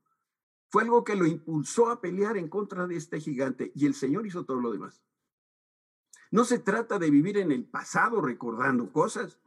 fue 0.70 0.82
algo 0.82 1.04
que 1.04 1.14
lo 1.14 1.24
impulsó 1.24 1.88
a 1.88 2.00
pelear 2.00 2.36
en 2.36 2.48
contra 2.48 2.88
de 2.88 2.96
este 2.96 3.20
gigante 3.20 3.70
y 3.76 3.86
el 3.86 3.94
Señor 3.94 4.26
hizo 4.26 4.44
todo 4.44 4.60
lo 4.60 4.72
demás. 4.72 5.04
No 6.32 6.44
se 6.44 6.58
trata 6.58 6.98
de 6.98 7.12
vivir 7.12 7.38
en 7.38 7.52
el 7.52 7.64
pasado 7.64 8.20
recordando 8.20 8.92
cosas, 8.92 9.38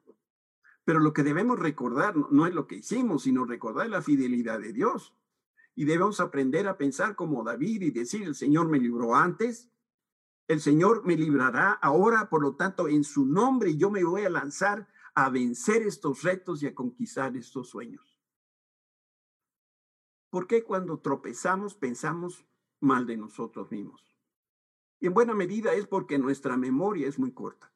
pero 0.86 1.00
lo 1.00 1.14
que 1.14 1.24
debemos 1.24 1.60
recordar 1.60 2.16
no 2.32 2.46
es 2.46 2.54
lo 2.54 2.68
que 2.68 2.78
hicimos, 2.78 3.24
sino 3.24 3.46
recordar 3.46 3.90
la 3.90 4.02
fidelidad 4.02 4.60
de 4.60 4.74
Dios. 4.74 5.16
Y 5.76 5.86
debemos 5.86 6.20
aprender 6.20 6.68
a 6.68 6.78
pensar 6.78 7.16
como 7.16 7.44
David 7.44 7.82
y 7.82 7.92
decir, 7.92 8.24
el 8.24 8.36
Señor 8.36 8.68
me 8.68 8.80
libró 8.80 9.16
antes, 9.16 9.70
el 10.48 10.60
Señor 10.60 11.06
me 11.06 11.16
librará 11.16 11.72
ahora, 11.72 12.30
por 12.30 12.42
lo 12.42 12.56
tanto, 12.56 12.88
en 12.88 13.04
su 13.04 13.26
nombre 13.26 13.78
yo 13.78 13.90
me 13.90 14.04
voy 14.04 14.24
a 14.24 14.30
lanzar 14.30 14.88
a 15.16 15.30
vencer 15.30 15.84
estos 15.84 16.24
retos 16.24 16.62
y 16.64 16.68
a 16.68 16.76
conquistar 16.76 17.36
estos 17.38 17.70
sueños. 17.70 18.20
¿Por 20.30 20.48
qué 20.48 20.64
cuando 20.64 21.00
tropezamos 21.00 21.76
pensamos 21.76 22.46
mal 22.80 23.06
de 23.06 23.18
nosotros 23.18 23.72
mismos? 23.72 24.04
Y 25.00 25.08
en 25.08 25.14
buena 25.14 25.34
medida 25.34 25.74
es 25.74 25.86
porque 25.86 26.18
nuestra 26.18 26.58
memoria 26.58 27.08
es 27.08 27.20
muy 27.20 27.32
corta. 27.32 27.73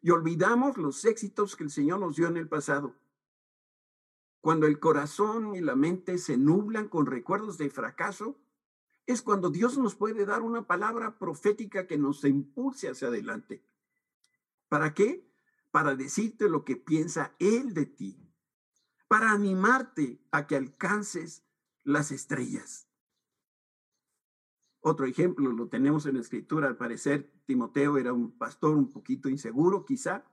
Y 0.00 0.10
olvidamos 0.10 0.76
los 0.76 1.04
éxitos 1.04 1.56
que 1.56 1.64
el 1.64 1.70
Señor 1.70 2.00
nos 2.00 2.16
dio 2.16 2.28
en 2.28 2.36
el 2.36 2.48
pasado. 2.48 2.94
Cuando 4.40 4.66
el 4.66 4.78
corazón 4.78 5.54
y 5.54 5.60
la 5.60 5.74
mente 5.74 6.18
se 6.18 6.36
nublan 6.36 6.88
con 6.88 7.06
recuerdos 7.06 7.58
de 7.58 7.70
fracaso, 7.70 8.38
es 9.06 9.22
cuando 9.22 9.50
Dios 9.50 9.78
nos 9.78 9.94
puede 9.94 10.26
dar 10.26 10.42
una 10.42 10.66
palabra 10.66 11.18
profética 11.18 11.86
que 11.86 11.98
nos 11.98 12.24
impulse 12.24 12.88
hacia 12.88 13.08
adelante. 13.08 13.64
¿Para 14.68 14.94
qué? 14.94 15.26
Para 15.70 15.96
decirte 15.96 16.48
lo 16.48 16.64
que 16.64 16.76
piensa 16.76 17.34
Él 17.38 17.74
de 17.74 17.86
ti, 17.86 18.30
para 19.08 19.32
animarte 19.32 20.20
a 20.30 20.46
que 20.46 20.56
alcances 20.56 21.42
las 21.84 22.12
estrellas. 22.12 22.87
Otro 24.88 25.04
ejemplo 25.04 25.52
lo 25.52 25.68
tenemos 25.68 26.06
en 26.06 26.14
la 26.14 26.22
escritura, 26.22 26.66
al 26.66 26.78
parecer 26.78 27.30
Timoteo 27.44 27.98
era 27.98 28.14
un 28.14 28.30
pastor 28.38 28.74
un 28.74 28.88
poquito 28.88 29.28
inseguro 29.28 29.84
quizá, 29.84 30.24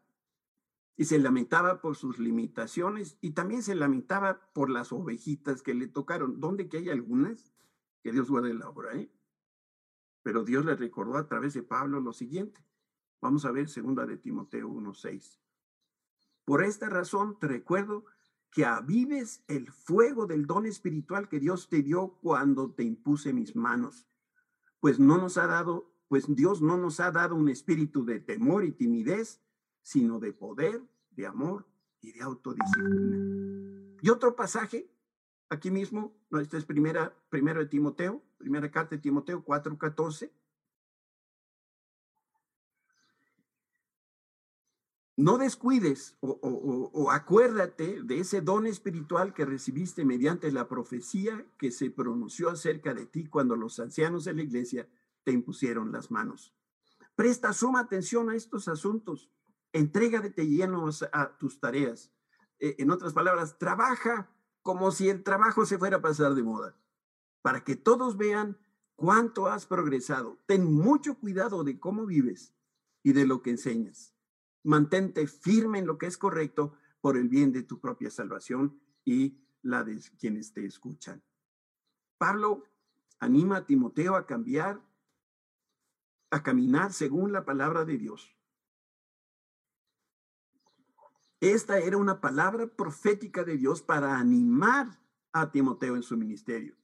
y 0.96 1.04
se 1.04 1.20
lamentaba 1.20 1.82
por 1.82 1.98
sus 1.98 2.20
limitaciones 2.20 3.18
y 3.20 3.32
también 3.32 3.64
se 3.64 3.76
lamentaba 3.76 4.50
por 4.54 4.70
las 4.70 4.94
ovejitas 4.94 5.62
que 5.62 5.74
le 5.74 5.88
tocaron. 5.88 6.40
¿Dónde 6.40 6.70
que 6.70 6.78
hay 6.78 6.90
algunas? 6.90 7.52
Que 8.02 8.14
Dios 8.14 8.30
guarde 8.30 8.54
la 8.54 8.70
obra, 8.70 8.96
¿eh? 8.96 9.12
Pero 10.24 10.46
Dios 10.46 10.64
le 10.64 10.78
recordó 10.78 11.18
a 11.18 11.28
través 11.28 11.54
de 11.54 11.64
Pablo 11.64 12.00
lo 12.00 12.14
siguiente. 12.14 12.66
Vamos 13.20 13.44
a 13.44 13.52
ver 13.52 13.68
segunda 13.68 14.06
de 14.06 14.16
Timoteo 14.16 14.70
1.6. 14.70 15.38
Por 16.46 16.64
esta 16.64 16.88
razón 16.88 17.38
te 17.40 17.50
recuerdo 17.50 18.06
que 18.52 18.64
avives 18.64 19.44
el 19.50 19.70
fuego 19.70 20.28
del 20.28 20.48
don 20.48 20.66
espiritual 20.66 21.28
que 21.28 21.42
Dios 21.42 21.68
te 21.68 21.82
dio 21.82 22.20
cuando 22.22 22.72
te 22.72 22.84
impuse 22.84 23.34
mis 23.34 23.54
manos. 23.58 24.08
Pues 24.86 25.00
no 25.00 25.18
nos 25.18 25.40
ha 25.40 25.48
dado, 25.48 25.92
pues 26.10 26.26
Dios 26.36 26.62
no 26.62 26.78
nos 26.78 27.00
ha 27.00 27.10
dado 27.10 27.34
un 27.34 27.50
espíritu 27.50 28.06
de 28.06 28.20
temor 28.20 28.64
y 28.66 28.72
timidez, 28.72 29.42
sino 29.82 30.20
de 30.20 30.32
poder, 30.32 30.80
de 31.10 31.26
amor 31.26 31.66
y 32.02 32.12
de 32.12 32.22
autodisciplina. 32.22 33.98
Y 34.04 34.10
otro 34.12 34.36
pasaje, 34.36 34.88
aquí 35.50 35.72
mismo, 35.72 36.16
no, 36.30 36.40
esta 36.40 36.60
es 36.60 36.66
primera, 36.66 37.16
primero 37.32 37.62
de 37.62 37.66
Timoteo, 37.66 38.22
primera 38.38 38.70
carta 38.70 38.96
de 38.96 39.02
Timoteo 39.02 39.44
4.14. 39.44 40.30
No 45.18 45.38
descuides 45.38 46.18
o, 46.20 47.10
acuérdate 47.12 48.04
de 48.04 48.20
ese 48.20 48.42
don 48.42 48.68
espiritual 48.68 49.34
que 49.34 49.46
recibiste 49.46 50.04
mediante 50.04 50.52
la 50.52 50.68
profecía 50.68 51.46
que 51.58 51.72
se 51.72 51.90
pronunció 51.90 52.50
acerca 52.50 52.94
de 52.94 53.06
ti 53.06 53.26
cuando 53.28 53.56
los 53.56 53.80
ancianos 53.80 54.26
de 54.26 54.34
la 54.34 54.42
iglesia 54.42 54.90
te 55.24 55.32
impusieron 55.32 55.92
las 55.92 56.12
manos. 56.12 56.54
Presta 57.16 57.54
suma 57.54 57.80
atención 57.80 58.30
a 58.30 58.36
estos 58.36 58.68
asuntos 58.68 59.30
Entrégate 59.76 60.48
lleno 60.48 60.90
a 61.12 61.38
tus 61.38 61.60
tareas. 61.60 62.10
Eh, 62.60 62.78
en 62.80 62.92
otras 62.92 63.12
palabras, 63.12 63.58
trabaja 63.60 64.32
como 64.62 64.90
si 64.92 65.10
el 65.10 65.22
trabajo 65.22 65.66
se 65.66 65.78
fuera 65.78 65.98
a 65.98 66.02
pasar 66.02 66.34
de 66.34 66.44
moda, 66.44 66.78
para 67.42 67.66
que 67.66 67.76
todos 67.76 68.16
vean 68.16 68.58
cuánto 68.96 69.48
has 69.48 69.66
progresado. 69.66 70.40
Ten 70.46 70.64
mucho 70.64 71.20
cuidado 71.20 71.66
de 71.66 71.78
cómo 71.78 72.06
vives 72.06 72.54
y 73.04 73.12
de 73.12 73.28
lo 73.28 73.42
que 73.42 73.50
enseñas. 73.50 74.15
Mantente 74.66 75.26
firme 75.28 75.80
en 75.80 75.88
lo 75.88 75.98
que 75.98 76.08
es 76.08 76.18
correcto 76.18 76.74
por 77.00 77.18
el 77.18 77.30
bien 77.30 77.52
de 77.52 77.64
tu 77.64 77.80
propia 77.80 78.12
salvación 78.12 78.80
y 79.06 79.40
la 79.62 79.84
de 79.84 80.00
quienes 80.20 80.52
te 80.54 80.66
escuchan. 80.66 81.24
Pablo 82.18 82.64
anima 83.20 83.58
a 83.58 83.66
Timoteo 83.66 84.16
a 84.16 84.26
cambiar, 84.26 84.82
a 86.32 86.44
caminar 86.44 86.92
según 86.92 87.32
la 87.32 87.46
palabra 87.46 87.86
de 87.86 87.98
Dios 87.98 88.36
Esta 91.46 91.78
era 91.78 91.98
una 91.98 92.22
palabra 92.22 92.66
profética 92.66 93.44
de 93.44 93.58
Dios 93.58 93.84
para 93.84 94.18
animar 94.18 95.00
a 95.32 95.52
Timoteo 95.52 95.96
en 95.96 96.02
su 96.02 96.18
ministerio. 96.18 96.76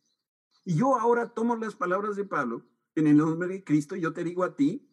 Y 0.63 0.75
yo 0.75 0.99
ahora 0.99 1.33
tomo 1.33 1.55
las 1.55 1.75
palabras 1.75 2.15
de 2.15 2.25
Pablo 2.25 2.67
en 2.93 3.07
el 3.07 3.17
nombre 3.17 3.47
de 3.47 3.63
Cristo 3.63 3.95
y 3.95 4.01
yo 4.01 4.13
te 4.13 4.23
digo 4.23 4.43
a 4.43 4.55
ti, 4.55 4.87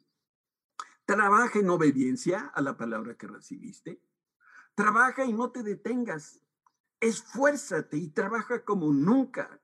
trabaja 1.16 1.58
en 1.58 1.70
obediencia 1.70 2.52
a 2.54 2.60
la 2.60 2.76
palabra 2.76 3.16
que 3.16 3.26
recibiste. 3.26 4.02
Trabaja 4.74 5.24
y 5.24 5.32
no 5.32 5.50
te 5.50 5.62
detengas. 5.62 6.42
Esfuérzate 7.00 7.96
y 7.96 8.08
trabaja 8.08 8.62
como 8.62 8.92
nunca. 8.92 9.58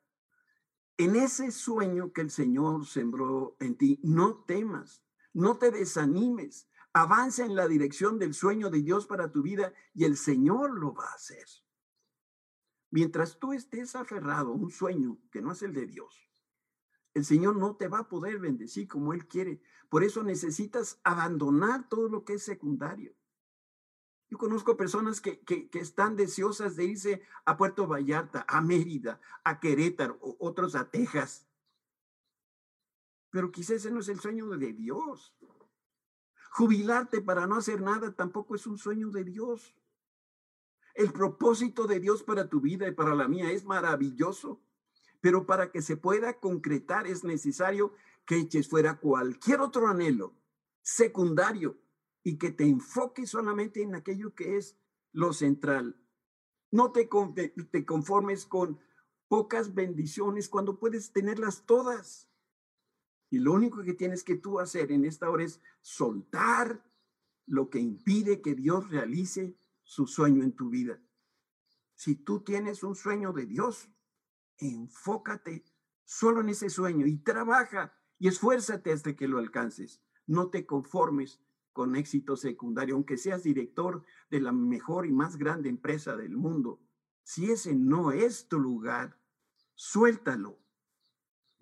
En 0.96 1.16
ese 1.16 1.50
sueño 1.50 2.14
que 2.14 2.22
el 2.22 2.30
Señor 2.30 2.86
sembró 2.86 3.58
en 3.60 3.76
ti, 3.76 4.00
no 4.02 4.44
temas, 4.44 5.04
no 5.34 5.58
te 5.58 5.70
desanimes, 5.70 6.66
Avanza 6.96 7.44
en 7.44 7.56
la 7.56 7.66
dirección 7.66 8.20
del 8.20 8.34
sueño 8.34 8.70
de 8.70 8.80
Dios 8.80 9.08
para 9.08 9.32
tu 9.32 9.42
vida 9.42 9.74
y 9.94 10.04
el 10.04 10.16
Señor 10.16 10.78
lo 10.78 10.94
va 10.94 11.06
a 11.06 11.14
hacer. 11.14 11.44
Mientras 12.92 13.40
tú 13.40 13.52
estés 13.52 13.96
aferrado 13.96 14.52
a 14.52 14.54
un 14.54 14.70
sueño 14.70 15.18
que 15.32 15.42
no 15.42 15.50
es 15.50 15.62
el 15.62 15.72
de 15.72 15.86
Dios, 15.86 16.30
el 17.14 17.24
Señor 17.24 17.56
no 17.56 17.76
te 17.76 17.88
va 17.88 18.00
a 18.00 18.08
poder 18.08 18.38
bendecir 18.38 18.88
como 18.88 19.12
Él 19.14 19.26
quiere. 19.26 19.60
Por 19.88 20.02
eso 20.02 20.22
necesitas 20.24 21.00
abandonar 21.04 21.88
todo 21.88 22.08
lo 22.08 22.24
que 22.24 22.34
es 22.34 22.42
secundario. 22.42 23.14
Yo 24.28 24.38
conozco 24.38 24.76
personas 24.76 25.20
que, 25.20 25.40
que, 25.40 25.68
están 25.74 26.16
deseosas 26.16 26.74
de 26.74 26.84
irse 26.86 27.22
a 27.44 27.56
Puerto 27.56 27.86
Vallarta, 27.86 28.44
a 28.48 28.60
Mérida, 28.60 29.20
a 29.44 29.60
Querétaro, 29.60 30.18
otros 30.40 30.74
a 30.74 30.90
Texas. 30.90 31.46
Pero 33.30 33.52
quizás 33.52 33.76
ese 33.76 33.92
no 33.92 34.00
es 34.00 34.08
el 34.08 34.18
sueño 34.18 34.48
de 34.48 34.72
Dios. 34.72 35.36
Jubilarte 36.50 37.20
para 37.20 37.46
no 37.46 37.56
hacer 37.56 37.80
nada 37.80 38.12
tampoco 38.14 38.56
es 38.56 38.66
un 38.66 38.78
sueño 38.78 39.10
de 39.10 39.24
Dios. 39.24 39.76
El 40.94 41.12
propósito 41.12 41.86
de 41.86 42.00
Dios 42.00 42.22
para 42.22 42.48
tu 42.48 42.60
vida 42.60 42.88
y 42.88 42.92
para 42.92 43.14
la 43.14 43.28
mía 43.28 43.50
es 43.50 43.64
maravilloso, 43.64 44.60
pero 45.24 45.46
para 45.46 45.72
que 45.72 45.80
se 45.80 45.96
pueda 45.96 46.38
concretar 46.38 47.06
es 47.06 47.24
necesario 47.24 47.94
que 48.26 48.36
eches 48.36 48.68
fuera 48.68 49.00
cualquier 49.00 49.62
otro 49.62 49.88
anhelo 49.88 50.34
secundario 50.82 51.80
y 52.22 52.36
que 52.36 52.50
te 52.50 52.64
enfoques 52.64 53.30
solamente 53.30 53.80
en 53.80 53.94
aquello 53.94 54.34
que 54.34 54.58
es 54.58 54.76
lo 55.12 55.32
central. 55.32 55.98
No 56.70 56.92
te, 56.92 57.08
conformes 57.86 58.44
con 58.44 58.78
pocas 59.26 59.74
bendiciones 59.74 60.50
cuando 60.50 60.78
puedes 60.78 61.10
tenerlas 61.10 61.64
todas. 61.64 62.28
Y 63.30 63.38
lo 63.38 63.54
único 63.54 63.82
que 63.82 63.94
tienes 63.94 64.24
que 64.24 64.36
tú 64.36 64.60
hacer 64.60 64.92
en 64.92 65.06
esta 65.06 65.30
hora 65.30 65.44
es 65.44 65.62
soltar 65.80 66.84
lo 67.46 67.70
que 67.70 67.78
impide 67.78 68.42
que 68.42 68.54
Dios 68.54 68.90
realice 68.90 69.56
su 69.84 70.06
sueño 70.06 70.42
en 70.42 70.52
tu 70.52 70.68
vida. 70.68 71.00
Si 71.94 72.14
tú 72.14 72.40
tienes 72.40 72.82
un 72.82 72.94
sueño 72.94 73.32
de 73.32 73.46
Dios, 73.46 73.88
enfócate 74.58 75.64
solo 76.04 76.40
en 76.40 76.50
ese 76.50 76.70
sueño 76.70 77.06
y 77.06 77.18
trabaja 77.18 77.94
y 78.18 78.28
esfuérzate 78.28 78.92
hasta 78.92 79.16
que 79.16 79.28
lo 79.28 79.38
alcances. 79.38 80.02
No 80.26 80.50
te 80.50 80.66
conformes 80.66 81.40
con 81.72 81.96
éxito 81.96 82.36
secundario, 82.36 82.94
aunque 82.94 83.16
seas 83.16 83.42
director 83.42 84.04
de 84.30 84.40
la 84.40 84.52
mejor 84.52 85.06
y 85.06 85.12
más 85.12 85.36
grande 85.36 85.68
empresa 85.68 86.16
del 86.16 86.36
mundo. 86.36 86.80
Si 87.22 87.50
ese 87.50 87.74
no 87.74 88.12
es 88.12 88.48
tu 88.48 88.58
lugar, 88.58 89.18
suéltalo 89.74 90.64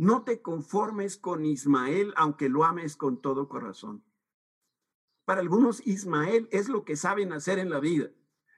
no 0.03 0.24
te 0.24 0.43
conformes 0.43 1.16
con 1.16 1.45
Ismael, 1.45 2.12
aunque 2.16 2.49
lo 2.49 2.64
ames 2.64 2.97
con 2.97 3.20
todo 3.20 3.49
corazón. 3.49 4.05
Para 5.24 5.40
algunos, 5.40 5.86
Ismael 5.86 6.49
es 6.51 6.68
lo 6.68 6.84
que 6.84 6.97
saben 6.97 7.32
hacer 7.32 7.61
en 7.61 7.70
la 7.70 7.78
vida. 7.78 8.11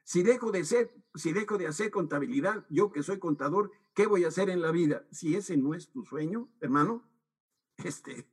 Si 0.05 0.21
dejo 0.21 0.51
de 0.51 0.63
ser, 0.63 0.95
si 1.15 1.33
dejo 1.33 1.57
de 1.57 1.65
hacer 1.65 1.89
contabilidad, 1.89 2.63
yo 2.69 2.91
que 2.91 3.01
soy 3.01 3.17
contador, 3.17 3.71
¿qué 3.95 4.05
voy 4.05 4.23
a 4.23 4.27
hacer 4.27 4.51
en 4.51 4.61
la 4.61 4.71
vida? 4.71 5.07
Si 5.11 5.35
ese 5.35 5.57
no 5.57 5.73
es 5.73 5.89
tu 5.89 6.05
sueño, 6.05 6.47
hermano, 6.61 7.03
este, 7.77 8.31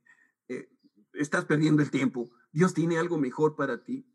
eh, 0.49 0.69
estás 1.13 1.45
perdiendo 1.45 1.81
el 1.81 1.89
tiempo. 1.89 2.29
Dios 2.51 2.75
tiene 2.75 2.99
algo 2.99 3.17
mejor 3.17 3.55
para 3.55 3.83
ti. 3.83 4.07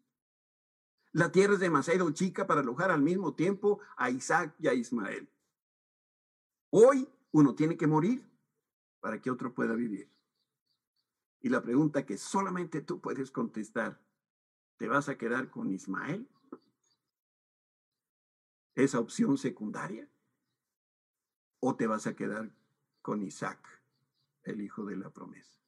La 1.10 1.32
tierra 1.32 1.54
es 1.54 1.60
demasiado 1.60 2.08
chica 2.12 2.46
para 2.46 2.60
alojar 2.60 2.92
al 2.92 3.02
mismo 3.02 3.34
tiempo 3.34 3.80
a 3.96 4.08
Isaac 4.08 4.54
y 4.60 4.68
a 4.68 4.74
Ismael. 4.74 5.28
Hoy 6.70 7.08
uno 7.32 7.56
tiene 7.56 7.76
que 7.76 7.88
morir 7.88 8.24
para 9.00 9.20
que 9.20 9.32
otro 9.32 9.52
pueda 9.52 9.74
vivir. 9.74 10.12
Y 11.40 11.48
la 11.48 11.60
pregunta 11.60 12.06
que 12.06 12.18
solamente 12.18 12.82
tú 12.82 13.00
puedes 13.00 13.32
contestar, 13.32 14.00
¿te 14.76 14.86
vas 14.86 15.08
a 15.08 15.18
quedar 15.18 15.50
con 15.50 15.72
Ismael? 15.72 16.28
¿Esa 18.78 19.00
opción 19.00 19.36
secundaria? 19.38 20.08
¿O 21.58 21.74
te 21.74 21.88
vas 21.88 22.06
a 22.06 22.14
quedar 22.14 22.54
con 23.02 23.24
Isaac, 23.24 23.58
el 24.44 24.60
hijo 24.60 24.84
de 24.84 24.94
la 24.94 25.10
promesa? 25.10 25.58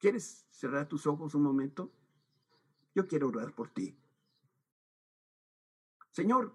¿Quieres 0.00 0.44
cerrar 0.50 0.88
tus 0.88 1.06
ojos 1.06 1.36
un 1.36 1.44
momento? 1.44 1.92
Yo 2.96 3.06
quiero 3.06 3.28
orar 3.28 3.54
por 3.54 3.68
ti. 3.68 3.96
Señor, 6.10 6.52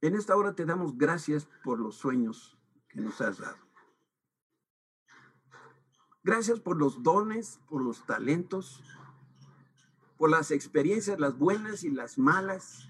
En 0.00 0.16
esta 0.16 0.34
hora 0.34 0.54
te 0.54 0.64
damos 0.64 0.96
gracias 0.96 1.46
por 1.62 1.78
los 1.78 1.94
sueños 1.96 2.58
que 2.88 3.00
nos 3.00 3.20
has 3.20 3.38
dado. 3.38 3.58
Gracias 6.24 6.60
por 6.60 6.78
los 6.78 7.02
dones, 7.02 7.60
por 7.68 7.82
los 7.82 8.04
talentos, 8.06 8.82
por 10.16 10.30
las 10.30 10.50
experiencias, 10.50 11.20
las 11.20 11.38
buenas 11.38 11.84
y 11.84 11.90
las 11.90 12.18
malas, 12.18 12.88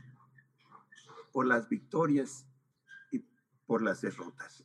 por 1.33 1.47
las 1.47 1.69
victorias 1.69 2.47
y 3.11 3.21
por 3.67 3.83
las 3.83 4.01
derrotas. 4.01 4.65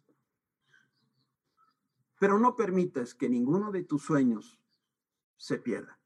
Pero 2.19 2.39
no 2.39 2.55
permitas 2.55 3.13
que 3.13 3.29
ninguno 3.29 3.71
de 3.71 3.83
tus 3.83 4.03
sueños 4.03 4.59
se 5.37 5.57
pierda. 5.57 5.99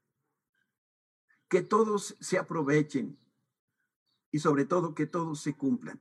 Que 1.48 1.62
todos 1.62 2.16
se 2.20 2.38
aprovechen 2.38 3.18
y 4.30 4.38
sobre 4.38 4.64
todo 4.64 4.94
que 4.94 5.06
todos 5.06 5.40
se 5.40 5.56
cumplan. 5.56 6.00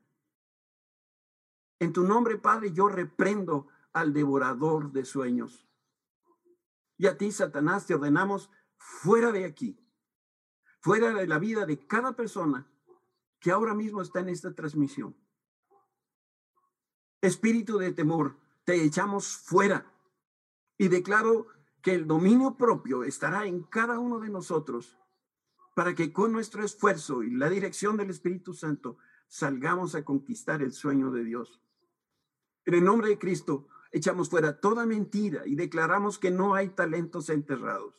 En 1.80 1.93
tu 1.93 2.03
nombre, 2.03 2.38
Padre, 2.38 2.72
yo 2.72 2.88
reprendo 2.88 3.68
al 3.91 4.14
devorador 4.14 4.91
de 4.91 5.03
sueños. 5.03 5.68
Y 6.97 7.07
a 7.07 7.18
ti, 7.18 7.32
Satanás, 7.32 7.88
te 7.88 7.95
ordenamos 7.95 8.49
fuera 8.78 9.32
de 9.32 9.45
aquí, 9.45 9.84
fuera 10.80 11.12
de 11.14 11.28
la 11.28 11.39
vida 11.39 11.66
de 11.66 11.86
cada 11.88 12.16
persona 12.16 12.70
que 13.41 13.51
ahora 13.51 13.73
mismo 13.73 14.01
está 14.01 14.21
en 14.21 14.29
esta 14.29 14.53
transmisión. 14.53 15.15
Espíritu 17.19 17.77
de 17.79 17.91
temor, 17.91 18.37
te 18.63 18.83
echamos 18.83 19.35
fuera 19.35 19.91
y 20.77 20.87
declaro 20.87 21.47
que 21.81 21.95
el 21.95 22.07
dominio 22.07 22.55
propio 22.55 23.03
estará 23.03 23.45
en 23.45 23.63
cada 23.63 23.99
uno 23.99 24.19
de 24.19 24.29
nosotros 24.29 24.97
para 25.75 25.95
que 25.95 26.13
con 26.13 26.31
nuestro 26.31 26.63
esfuerzo 26.63 27.23
y 27.23 27.31
la 27.31 27.49
dirección 27.49 27.97
del 27.97 28.11
Espíritu 28.11 28.53
Santo 28.53 28.97
salgamos 29.27 29.95
a 29.95 30.05
conquistar 30.05 30.61
el 30.61 30.73
sueño 30.73 31.11
de 31.11 31.23
Dios. 31.23 31.61
En 32.65 32.75
el 32.75 32.83
nombre 32.83 33.09
de 33.09 33.17
Cristo, 33.17 33.67
echamos 33.91 34.29
fuera 34.29 34.59
toda 34.59 34.85
mentira 34.85 35.47
y 35.47 35.55
declaramos 35.55 36.19
que 36.19 36.29
no 36.29 36.53
hay 36.53 36.69
talentos 36.69 37.29
enterrados. 37.29 37.95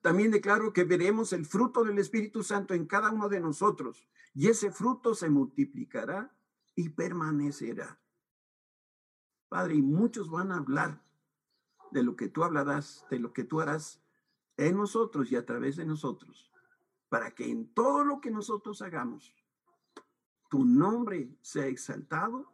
También 0.00 0.30
declaro 0.30 0.72
que 0.72 0.84
veremos 0.84 1.32
el 1.32 1.44
fruto 1.44 1.84
del 1.84 1.98
Espíritu 1.98 2.42
Santo 2.42 2.74
en 2.74 2.86
cada 2.86 3.10
uno 3.10 3.28
de 3.28 3.40
nosotros 3.40 4.08
y 4.34 4.48
ese 4.48 4.70
fruto 4.70 5.14
se 5.14 5.28
multiplicará 5.28 6.34
y 6.74 6.88
permanecerá. 6.88 8.00
Padre, 9.48 9.74
y 9.74 9.82
muchos 9.82 10.30
van 10.30 10.52
a 10.52 10.56
hablar 10.56 11.02
de 11.90 12.02
lo 12.02 12.16
que 12.16 12.28
tú 12.28 12.44
hablarás, 12.44 13.04
de 13.10 13.18
lo 13.18 13.32
que 13.32 13.44
tú 13.44 13.60
harás 13.60 14.00
en 14.56 14.76
nosotros 14.76 15.30
y 15.32 15.36
a 15.36 15.44
través 15.44 15.76
de 15.76 15.84
nosotros, 15.84 16.50
para 17.08 17.32
que 17.32 17.50
en 17.50 17.72
todo 17.74 18.04
lo 18.04 18.20
que 18.20 18.30
nosotros 18.30 18.80
hagamos, 18.82 19.34
tu 20.48 20.64
nombre 20.64 21.36
sea 21.42 21.66
exaltado 21.66 22.52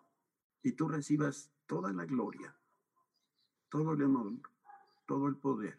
y 0.63 0.73
tú 0.73 0.89
recibas 0.89 1.53
toda 1.67 1.93
la 1.93 2.07
gloria, 2.07 2.57
todo 3.69 3.93
el 3.93 4.03
honor, 4.03 4.41
todo 5.07 5.29
el 5.29 5.37
poder, 5.37 5.79